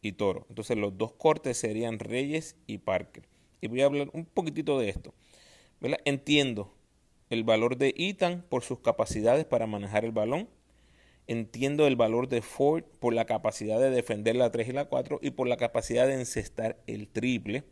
y 0.02 0.14
Toro. 0.14 0.46
Entonces 0.48 0.78
los 0.78 0.98
dos 0.98 1.12
cortes 1.12 1.58
serían 1.58 2.00
Reyes 2.00 2.56
y 2.66 2.78
Parker. 2.78 3.28
Y 3.60 3.68
voy 3.68 3.82
a 3.82 3.88
hablar 3.88 4.10
un 4.14 4.24
poquitito 4.24 4.80
de 4.80 4.88
esto. 4.88 5.14
Entiendo 6.06 6.74
el 7.30 7.44
valor 7.44 7.76
de 7.76 7.94
Ethan 7.98 8.42
por 8.48 8.64
sus 8.64 8.80
capacidades 8.80 9.44
para 9.44 9.68
manejar 9.68 10.06
el 10.06 10.14
balón. 10.14 10.48
Entiendo 11.28 11.88
el 11.88 11.98
valor 11.98 12.30
de 12.30 12.42
Ford 12.42 12.84
por 13.00 13.14
la 13.14 13.26
capacidad 13.26 13.80
de 13.80 13.90
defender 13.90 14.38
la 14.38 14.50
3 14.50 14.70
y 14.70 14.72
la 14.72 14.86
4 14.86 15.20
y 15.22 15.32
por 15.32 15.48
la 15.48 15.58
capacidad 15.58 16.08
de 16.08 16.14
encestar 16.14 16.82
el 16.88 17.10
triple. 17.10 17.66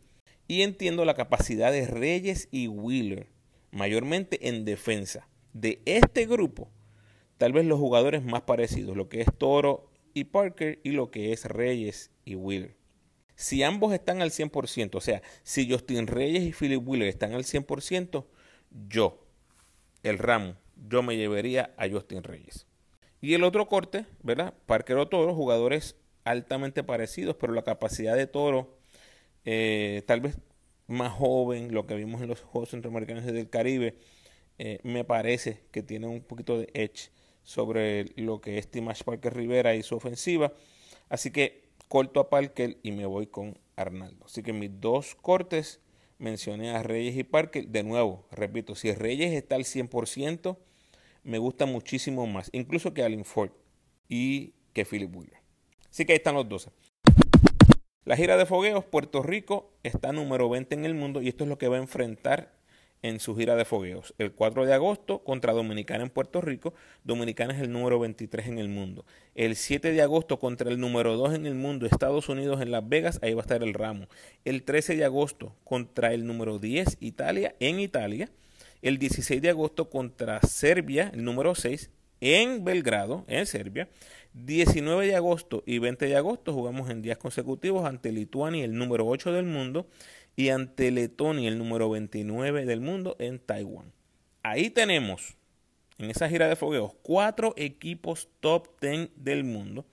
Y 0.46 0.62
entiendo 0.62 1.04
la 1.04 1.14
capacidad 1.14 1.72
de 1.72 1.86
Reyes 1.86 2.48
y 2.50 2.68
Wheeler, 2.68 3.28
mayormente 3.70 4.48
en 4.48 4.64
defensa. 4.64 5.28
De 5.54 5.80
este 5.86 6.26
grupo, 6.26 6.70
tal 7.38 7.52
vez 7.52 7.64
los 7.64 7.78
jugadores 7.78 8.22
más 8.22 8.42
parecidos, 8.42 8.96
lo 8.96 9.08
que 9.08 9.22
es 9.22 9.28
Toro 9.38 9.90
y 10.12 10.24
Parker 10.24 10.78
y 10.84 10.90
lo 10.90 11.10
que 11.10 11.32
es 11.32 11.46
Reyes 11.46 12.10
y 12.24 12.34
Wheeler. 12.34 12.76
Si 13.36 13.62
ambos 13.62 13.92
están 13.92 14.22
al 14.22 14.30
100%, 14.30 14.94
o 14.94 15.00
sea, 15.00 15.22
si 15.42 15.70
Justin 15.70 16.06
Reyes 16.06 16.44
y 16.44 16.52
Philip 16.52 16.86
Wheeler 16.86 17.08
están 17.08 17.32
al 17.32 17.44
100%, 17.44 18.26
yo, 18.88 19.26
el 20.02 20.18
ramo, 20.18 20.56
yo 20.88 21.02
me 21.02 21.16
llevaría 21.16 21.74
a 21.76 21.88
Justin 21.88 22.22
Reyes. 22.22 22.66
Y 23.26 23.34
el 23.34 23.42
otro 23.42 23.66
corte, 23.66 24.06
¿verdad? 24.22 24.54
Parker 24.66 24.98
o 24.98 25.08
Toro, 25.08 25.34
jugadores 25.34 25.96
altamente 26.22 26.84
parecidos, 26.84 27.34
pero 27.34 27.54
la 27.54 27.62
capacidad 27.62 28.14
de 28.14 28.28
Toro, 28.28 28.78
eh, 29.44 30.04
tal 30.06 30.20
vez 30.20 30.38
más 30.86 31.12
joven, 31.12 31.74
lo 31.74 31.88
que 31.88 31.96
vimos 31.96 32.22
en 32.22 32.28
los 32.28 32.40
Juegos 32.42 32.70
Centroamericanos 32.70 33.24
del 33.24 33.50
Caribe, 33.50 33.98
eh, 34.58 34.78
me 34.84 35.02
parece 35.02 35.64
que 35.72 35.82
tiene 35.82 36.06
un 36.06 36.20
poquito 36.20 36.56
de 36.56 36.70
edge 36.72 37.10
sobre 37.42 38.12
lo 38.14 38.40
que 38.40 38.58
es 38.58 38.70
Timash 38.70 39.02
Parker 39.02 39.34
Rivera 39.34 39.74
y 39.74 39.82
su 39.82 39.96
ofensiva. 39.96 40.52
Así 41.08 41.32
que 41.32 41.64
corto 41.88 42.20
a 42.20 42.30
Parker 42.30 42.78
y 42.84 42.92
me 42.92 43.06
voy 43.06 43.26
con 43.26 43.58
Arnaldo. 43.74 44.26
Así 44.26 44.44
que 44.44 44.52
mis 44.52 44.70
dos 44.80 45.16
cortes 45.16 45.80
mencioné 46.18 46.70
a 46.70 46.84
Reyes 46.84 47.16
y 47.16 47.24
Parker. 47.24 47.66
De 47.66 47.82
nuevo, 47.82 48.24
repito, 48.30 48.76
si 48.76 48.92
Reyes 48.92 49.32
está 49.32 49.56
al 49.56 49.64
100%, 49.64 50.58
me 51.26 51.38
gusta 51.38 51.66
muchísimo 51.66 52.26
más, 52.26 52.48
incluso 52.52 52.94
que 52.94 53.02
Allen 53.02 53.24
Ford 53.24 53.50
y 54.08 54.54
que 54.72 54.84
Philip 54.84 55.14
Wheeler. 55.14 55.38
Así 55.90 56.04
que 56.04 56.12
ahí 56.12 56.18
están 56.18 56.36
los 56.36 56.48
12. 56.48 56.70
La 58.04 58.16
gira 58.16 58.36
de 58.36 58.46
fogueos, 58.46 58.84
Puerto 58.84 59.22
Rico 59.22 59.72
está 59.82 60.12
número 60.12 60.48
20 60.48 60.74
en 60.76 60.84
el 60.84 60.94
mundo 60.94 61.20
y 61.20 61.28
esto 61.28 61.42
es 61.42 61.50
lo 61.50 61.58
que 61.58 61.66
va 61.66 61.76
a 61.76 61.80
enfrentar 61.80 62.54
en 63.02 63.18
su 63.18 63.34
gira 63.36 63.56
de 63.56 63.64
fogueos. 63.64 64.14
El 64.18 64.32
4 64.32 64.64
de 64.66 64.74
agosto 64.74 65.24
contra 65.24 65.52
Dominicana 65.52 66.04
en 66.04 66.10
Puerto 66.10 66.40
Rico. 66.40 66.74
Dominicana 67.02 67.54
es 67.54 67.60
el 67.60 67.72
número 67.72 67.98
23 67.98 68.46
en 68.46 68.58
el 68.58 68.68
mundo. 68.68 69.04
El 69.34 69.56
7 69.56 69.92
de 69.92 70.02
agosto 70.02 70.38
contra 70.38 70.70
el 70.70 70.78
número 70.78 71.16
2 71.16 71.34
en 71.34 71.46
el 71.46 71.56
mundo, 71.56 71.86
Estados 71.86 72.28
Unidos 72.28 72.60
en 72.60 72.70
Las 72.70 72.88
Vegas. 72.88 73.18
Ahí 73.22 73.34
va 73.34 73.40
a 73.40 73.42
estar 73.42 73.62
el 73.62 73.74
ramo. 73.74 74.06
El 74.44 74.62
13 74.62 74.96
de 74.96 75.04
agosto 75.04 75.56
contra 75.64 76.14
el 76.14 76.26
número 76.26 76.60
10, 76.60 76.98
Italia 77.00 77.56
en 77.58 77.80
Italia. 77.80 78.30
El 78.82 78.98
16 78.98 79.40
de 79.42 79.50
agosto 79.50 79.90
contra 79.90 80.40
Serbia, 80.42 81.10
el 81.14 81.24
número 81.24 81.54
6 81.54 81.90
en 82.20 82.64
Belgrado, 82.64 83.24
en 83.28 83.46
Serbia. 83.46 83.88
19 84.34 85.06
de 85.06 85.16
agosto 85.16 85.62
y 85.66 85.78
20 85.78 86.06
de 86.06 86.16
agosto 86.16 86.52
jugamos 86.52 86.90
en 86.90 87.02
días 87.02 87.18
consecutivos 87.18 87.86
ante 87.86 88.12
Lituania, 88.12 88.64
el 88.64 88.74
número 88.74 89.06
8 89.06 89.32
del 89.32 89.46
mundo 89.46 89.88
y 90.36 90.50
ante 90.50 90.90
Letonia, 90.90 91.48
el 91.48 91.58
número 91.58 91.88
29 91.88 92.66
del 92.66 92.80
mundo, 92.80 93.16
en 93.18 93.38
Taiwán. 93.38 93.92
Ahí 94.42 94.68
tenemos, 94.70 95.36
en 95.98 96.10
esa 96.10 96.28
gira 96.28 96.48
de 96.48 96.56
fogueos, 96.56 96.92
cuatro 97.02 97.54
equipos 97.56 98.28
top 98.40 98.68
10 98.80 99.10
del 99.16 99.44
mundo 99.44 99.86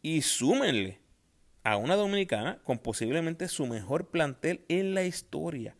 y 0.00 0.22
súmenle 0.22 0.98
a 1.62 1.76
una 1.76 1.96
dominicana 1.96 2.58
con 2.64 2.78
posiblemente 2.78 3.48
su 3.48 3.66
mejor 3.66 4.08
plantel 4.08 4.64
en 4.68 4.94
la 4.94 5.04
historia, 5.04 5.75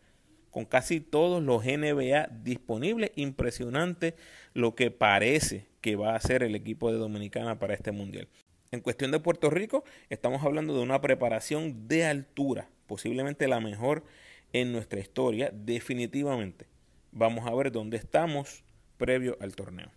con 0.57 0.65
casi 0.65 1.01
todos 1.01 1.43
los 1.43 1.65
NBA 1.65 2.29
disponibles. 2.41 3.11
Impresionante 3.15 4.15
lo 4.55 4.73
que 4.73 4.89
parece 4.89 5.67
que 5.81 5.95
va 5.95 6.15
a 6.15 6.19
ser 6.19 6.41
el 6.41 6.55
equipo 6.55 6.91
de 6.91 6.97
Dominicana 6.97 7.59
para 7.59 7.75
este 7.75 7.91
mundial. 7.91 8.27
En 8.71 8.81
cuestión 8.81 9.11
de 9.11 9.19
Puerto 9.19 9.51
Rico, 9.51 9.83
estamos 10.09 10.41
hablando 10.41 10.73
de 10.73 10.81
una 10.81 10.99
preparación 10.99 11.87
de 11.87 12.05
altura 12.05 12.69
posiblemente 12.87 13.47
la 13.47 13.59
mejor 13.59 14.03
en 14.51 14.71
nuestra 14.71 14.99
historia, 14.99 15.51
definitivamente. 15.53 16.65
Vamos 17.11 17.45
a 17.45 17.53
ver 17.53 17.71
dónde 17.71 17.97
estamos 17.97 18.63
previo 18.97 19.37
al 19.39 19.55
torneo. 19.55 19.91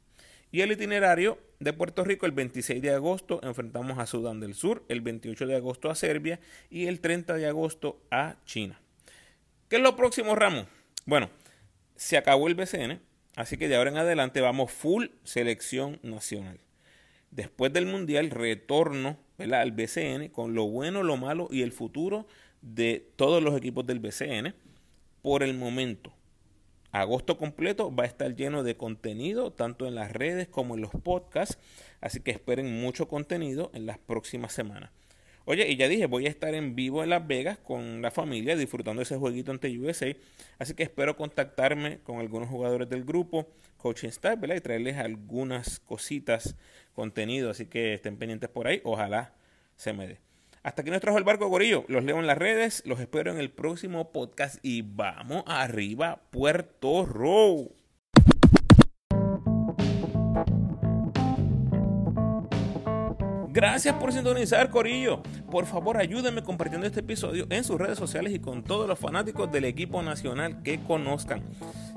Y 0.53 0.61
el 0.61 0.73
itinerario 0.73 1.39
de 1.59 1.73
Puerto 1.73 2.05
Rico, 2.05 2.27
el 2.27 2.33
26 2.33 2.83
de 2.83 2.91
agosto 2.91 3.41
enfrentamos 3.43 3.99
a 3.99 4.05
Sudán 4.05 4.41
del 4.41 4.53
Sur, 4.53 4.85
el 4.91 5.01
28 5.01 5.47
de 5.47 5.57
agosto 5.57 5.89
a 5.89 5.95
Serbia 5.95 6.39
y 6.69 6.85
el 6.85 7.01
30 7.01 7.33
de 7.33 7.47
agosto 7.47 8.03
a 8.11 8.37
China. 8.45 8.79
¿Qué 9.71 9.77
es 9.77 9.83
lo 9.83 9.95
próximo, 9.95 10.35
Ramos? 10.35 10.67
Bueno, 11.07 11.31
se 11.95 12.17
acabó 12.17 12.49
el 12.49 12.57
BCN, 12.57 13.01
así 13.37 13.57
que 13.57 13.69
de 13.69 13.77
ahora 13.77 13.91
en 13.91 13.99
adelante 13.99 14.41
vamos 14.41 14.73
full 14.73 15.07
selección 15.23 16.01
nacional. 16.03 16.59
Después 17.31 17.73
del 17.73 17.87
Mundial, 17.87 18.31
retorno 18.31 19.17
al 19.39 19.71
BCN 19.71 20.31
con 20.31 20.57
lo 20.57 20.65
bueno, 20.65 21.05
lo 21.05 21.17
malo 21.17 21.47
y 21.53 21.63
el 21.63 21.71
futuro 21.71 22.27
de 22.63 23.13
todos 23.15 23.41
los 23.45 23.57
equipos 23.57 23.87
del 23.87 24.01
BCN. 24.01 24.57
Por 25.23 25.45
el 25.45 25.55
momento, 25.55 26.13
agosto 26.91 27.39
completo 27.39 27.95
va 27.95 28.03
a 28.03 28.09
estar 28.09 28.35
lleno 28.35 28.65
de 28.65 28.77
contenido, 28.77 29.53
tanto 29.53 29.87
en 29.87 29.95
las 29.95 30.11
redes 30.11 30.49
como 30.49 30.75
en 30.75 30.81
los 30.81 30.91
podcasts. 30.91 31.59
Así 32.01 32.19
que 32.19 32.33
esperen 32.33 32.81
mucho 32.81 33.07
contenido 33.07 33.71
en 33.73 33.87
las 33.87 33.99
próximas 33.99 34.53
semanas. 34.53 34.91
Oye, 35.45 35.69
y 35.69 35.77
ya 35.77 35.89
dije, 35.89 36.07
voy 36.07 36.27
a 36.27 36.29
estar 36.29 36.55
en 36.55 36.75
vivo 36.75 37.03
en 37.03 37.11
Las 37.11 37.27
Vegas 37.27 37.59
con 37.59 38.03
la 38.03 38.11
familia 38.11 38.57
disfrutando 38.57 39.03
ese 39.03 39.17
jueguito 39.17 39.51
ante 39.51 39.77
USA. 39.79 40.15
Así 40.59 40.75
que 40.75 40.83
espero 40.83 41.17
contactarme 41.17 41.99
con 42.01 42.19
algunos 42.21 42.49
jugadores 42.49 42.89
del 42.89 43.05
grupo, 43.05 43.49
coaching 43.79 44.09
staff, 44.09 44.39
¿verdad? 44.39 44.57
Y 44.57 44.61
traerles 44.61 44.97
algunas 44.97 45.81
cositas, 45.81 46.57
contenido. 46.93 47.51
Así 47.51 47.67
que 47.67 47.95
estén 47.95 48.17
pendientes 48.17 48.51
por 48.51 48.67
ahí. 48.67 48.81
Ojalá 48.85 49.35
se 49.77 49.93
me 49.93 50.07
dé. 50.07 50.19
Hasta 50.63 50.83
aquí 50.83 50.91
nos 50.91 51.01
trajo 51.01 51.17
el 51.17 51.25
barco 51.25 51.49
Gorillo. 51.49 51.85
Los 51.89 52.05
leo 52.05 52.19
en 52.21 52.27
las 52.27 52.37
redes, 52.37 52.83
los 52.85 53.01
espero 53.01 53.33
en 53.33 53.39
el 53.39 53.51
próximo 53.51 54.13
podcast 54.13 54.59
y 54.63 54.83
vamos 54.83 55.43
arriba, 55.47 56.21
Puerto 56.31 57.07
Rico. 57.07 57.80
Gracias 63.53 63.97
por 63.97 64.13
sintonizar, 64.13 64.71
Corillo. 64.71 65.25
Por 65.51 65.67
favor, 65.67 65.97
ayúdenme 65.97 66.45
compartiendo 66.45 66.87
este 66.87 67.01
episodio 67.01 67.49
en 67.51 67.65
sus 67.65 67.81
redes 67.81 67.99
sociales 67.99 68.33
y 68.33 68.39
con 68.39 68.63
todos 68.63 68.87
los 68.87 68.97
fanáticos 68.97 69.51
del 69.51 69.65
equipo 69.65 70.05
nacional 70.05 70.63
que 70.63 70.79
conozcan. 70.79 71.43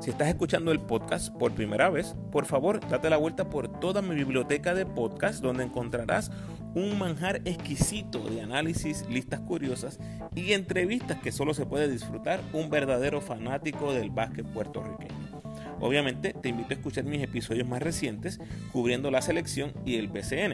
Si 0.02 0.10
estás 0.10 0.30
escuchando 0.30 0.72
el 0.72 0.80
podcast 0.80 1.32
por 1.36 1.52
primera 1.52 1.92
vez, 1.92 2.16
por 2.32 2.48
favor, 2.48 2.80
date 2.90 3.08
la 3.12 3.18
vuelta 3.18 3.52
por 3.52 3.68
toda 3.80 4.02
mi 4.02 4.16
biblioteca 4.16 4.74
de 4.74 4.88
podcasts 4.88 5.42
donde 5.42 5.64
encontrarás 5.64 6.32
un 6.74 6.98
manjar 6.98 7.42
exquisito 7.46 8.28
de 8.30 8.42
análisis, 8.42 9.06
listas 9.08 9.40
curiosas 9.42 10.00
y 10.34 10.54
entrevistas 10.54 11.20
que 11.20 11.32
solo 11.32 11.54
se 11.54 11.68
puede 11.68 11.88
disfrutar 11.88 12.42
un 12.52 12.72
verdadero 12.72 13.22
fanático 13.22 13.94
del 13.94 14.10
básquet 14.10 14.48
puertorriqueño. 14.48 15.14
Obviamente 15.80 16.34
te 16.34 16.50
invito 16.50 16.70
a 16.72 16.78
escuchar 16.78 17.04
mis 17.04 17.22
episodios 17.22 17.68
más 17.68 17.84
recientes 17.84 18.40
cubriendo 18.72 19.12
la 19.12 19.22
selección 19.22 19.72
y 19.86 19.98
el 19.98 20.08
BCN. 20.08 20.54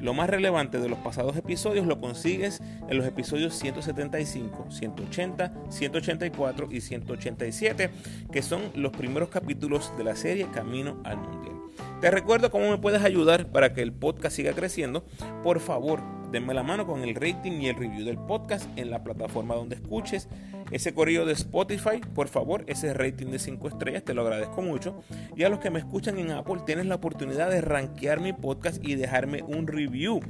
Lo 0.00 0.14
más 0.14 0.30
relevante 0.30 0.80
de 0.80 0.88
los 0.88 0.98
pasados 0.98 1.36
episodios 1.36 1.86
lo 1.86 2.00
consigues 2.00 2.62
en 2.88 2.96
los 2.96 3.06
episodios 3.06 3.54
175, 3.54 4.70
180, 4.70 5.52
184 5.68 6.68
y 6.70 6.80
187, 6.80 7.90
que 8.32 8.42
son 8.42 8.62
los 8.74 8.92
primeros 8.92 9.28
capítulos 9.28 9.92
de 9.98 10.04
la 10.04 10.16
serie 10.16 10.48
Camino 10.52 11.00
al 11.04 11.18
Mundial. 11.18 11.54
Te 12.00 12.10
recuerdo 12.10 12.50
cómo 12.50 12.70
me 12.70 12.78
puedes 12.78 13.02
ayudar 13.02 13.48
para 13.48 13.74
que 13.74 13.82
el 13.82 13.92
podcast 13.92 14.36
siga 14.36 14.54
creciendo. 14.54 15.04
Por 15.42 15.60
favor, 15.60 16.00
denme 16.32 16.54
la 16.54 16.62
mano 16.62 16.86
con 16.86 17.02
el 17.02 17.14
rating 17.14 17.60
y 17.60 17.68
el 17.68 17.76
review 17.76 18.06
del 18.06 18.16
podcast 18.16 18.66
en 18.76 18.90
la 18.90 19.04
plataforma 19.04 19.54
donde 19.54 19.76
escuches 19.76 20.28
Ese 20.70 20.94
correo 20.94 21.26
de 21.26 21.32
Spotify, 21.32 22.00
por 22.14 22.28
favor, 22.28 22.64
ese 22.66 22.94
rating 22.94 23.26
de 23.26 23.38
5 23.38 23.68
estrellas, 23.68 24.04
te 24.04 24.14
lo 24.14 24.22
agradezco 24.22 24.62
mucho. 24.62 25.02
Y 25.36 25.44
a 25.44 25.48
los 25.48 25.60
que 25.60 25.70
me 25.70 25.78
escuchan 25.78 26.18
en 26.18 26.30
Apple, 26.30 26.62
tienes 26.64 26.86
la 26.86 26.96
oportunidad 26.96 27.50
de 27.50 27.60
rankear 27.60 28.20
mi 28.20 28.32
podcast 28.32 28.84
y 28.84 28.94
dejarme 28.94 29.42
un 29.42 29.66
review. 29.66 30.20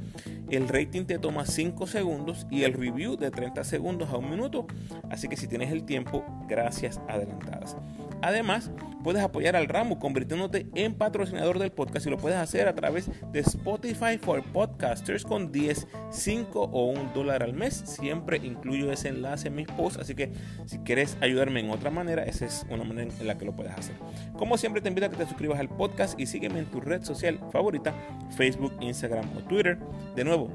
El 0.49 0.67
rating 0.67 1.05
te 1.05 1.19
toma 1.19 1.45
5 1.45 1.87
segundos 1.87 2.47
y 2.49 2.63
el 2.63 2.73
review 2.73 3.15
de 3.15 3.31
30 3.31 3.63
segundos 3.63 4.09
a 4.09 4.17
un 4.17 4.29
minuto. 4.29 4.67
Así 5.09 5.27
que 5.27 5.37
si 5.37 5.47
tienes 5.47 5.71
el 5.71 5.83
tiempo, 5.83 6.25
gracias 6.47 6.99
adelantadas. 7.07 7.77
Además, 8.21 8.71
puedes 9.03 9.23
apoyar 9.23 9.55
al 9.55 9.67
ramo 9.67 9.99
convirtiéndote 9.99 10.67
en 10.75 10.93
patrocinador 10.93 11.59
del 11.59 11.71
podcast 11.71 12.05
y 12.05 12.09
lo 12.09 12.17
puedes 12.17 12.37
hacer 12.37 12.67
a 12.67 12.75
través 12.75 13.09
de 13.31 13.39
Spotify 13.39 14.17
for 14.21 14.43
Podcasters 14.43 15.23
con 15.23 15.51
10, 15.51 15.87
5 16.11 16.61
o 16.61 16.85
1 16.91 17.11
dólar 17.13 17.43
al 17.43 17.53
mes. 17.53 17.81
Siempre 17.85 18.37
incluyo 18.37 18.91
ese 18.91 19.09
enlace 19.09 19.47
en 19.47 19.55
mis 19.55 19.67
posts, 19.67 19.99
así 19.99 20.15
que 20.15 20.31
si 20.65 20.79
quieres 20.79 21.17
ayudarme 21.21 21.59
en 21.59 21.69
otra 21.71 21.89
manera, 21.89 22.23
esa 22.23 22.45
es 22.45 22.65
una 22.69 22.83
manera 22.83 23.11
en 23.19 23.27
la 23.27 23.37
que 23.37 23.45
lo 23.45 23.55
puedes 23.55 23.73
hacer. 23.73 23.95
Como 24.37 24.57
siempre, 24.57 24.81
te 24.81 24.89
invito 24.89 25.07
a 25.07 25.09
que 25.09 25.17
te 25.17 25.25
suscribas 25.25 25.59
al 25.59 25.69
podcast 25.69 26.19
y 26.19 26.25
sígueme 26.25 26.59
en 26.59 26.65
tu 26.65 26.79
red 26.79 27.03
social 27.03 27.39
favorita, 27.51 27.93
Facebook, 28.35 28.73
Instagram 28.81 29.25
o 29.37 29.41
Twitter. 29.41 29.79
De 30.15 30.23
nuevo, 30.23 30.49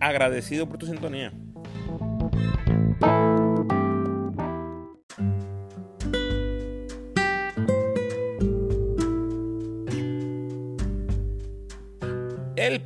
agradecido 0.00 0.68
por 0.68 0.78
tu 0.78 0.86
sintonía. 0.86 1.32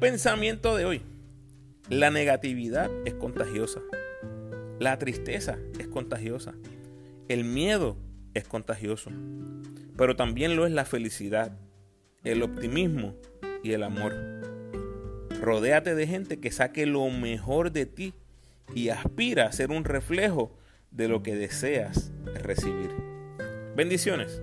Pensamiento 0.00 0.76
de 0.76 0.84
hoy. 0.84 1.00
La 1.88 2.10
negatividad 2.10 2.90
es 3.06 3.14
contagiosa. 3.14 3.80
La 4.78 4.98
tristeza 4.98 5.58
es 5.78 5.88
contagiosa. 5.88 6.52
El 7.28 7.44
miedo 7.44 7.96
es 8.34 8.46
contagioso. 8.46 9.10
Pero 9.96 10.14
también 10.14 10.54
lo 10.54 10.66
es 10.66 10.72
la 10.72 10.84
felicidad, 10.84 11.58
el 12.24 12.42
optimismo 12.42 13.16
y 13.62 13.72
el 13.72 13.82
amor. 13.82 14.14
Rodéate 15.40 15.94
de 15.94 16.06
gente 16.06 16.40
que 16.40 16.50
saque 16.50 16.84
lo 16.84 17.08
mejor 17.08 17.72
de 17.72 17.86
ti 17.86 18.12
y 18.74 18.90
aspira 18.90 19.46
a 19.46 19.52
ser 19.52 19.70
un 19.70 19.84
reflejo 19.84 20.54
de 20.90 21.08
lo 21.08 21.22
que 21.22 21.36
deseas 21.36 22.12
recibir. 22.34 22.90
Bendiciones. 23.74 24.42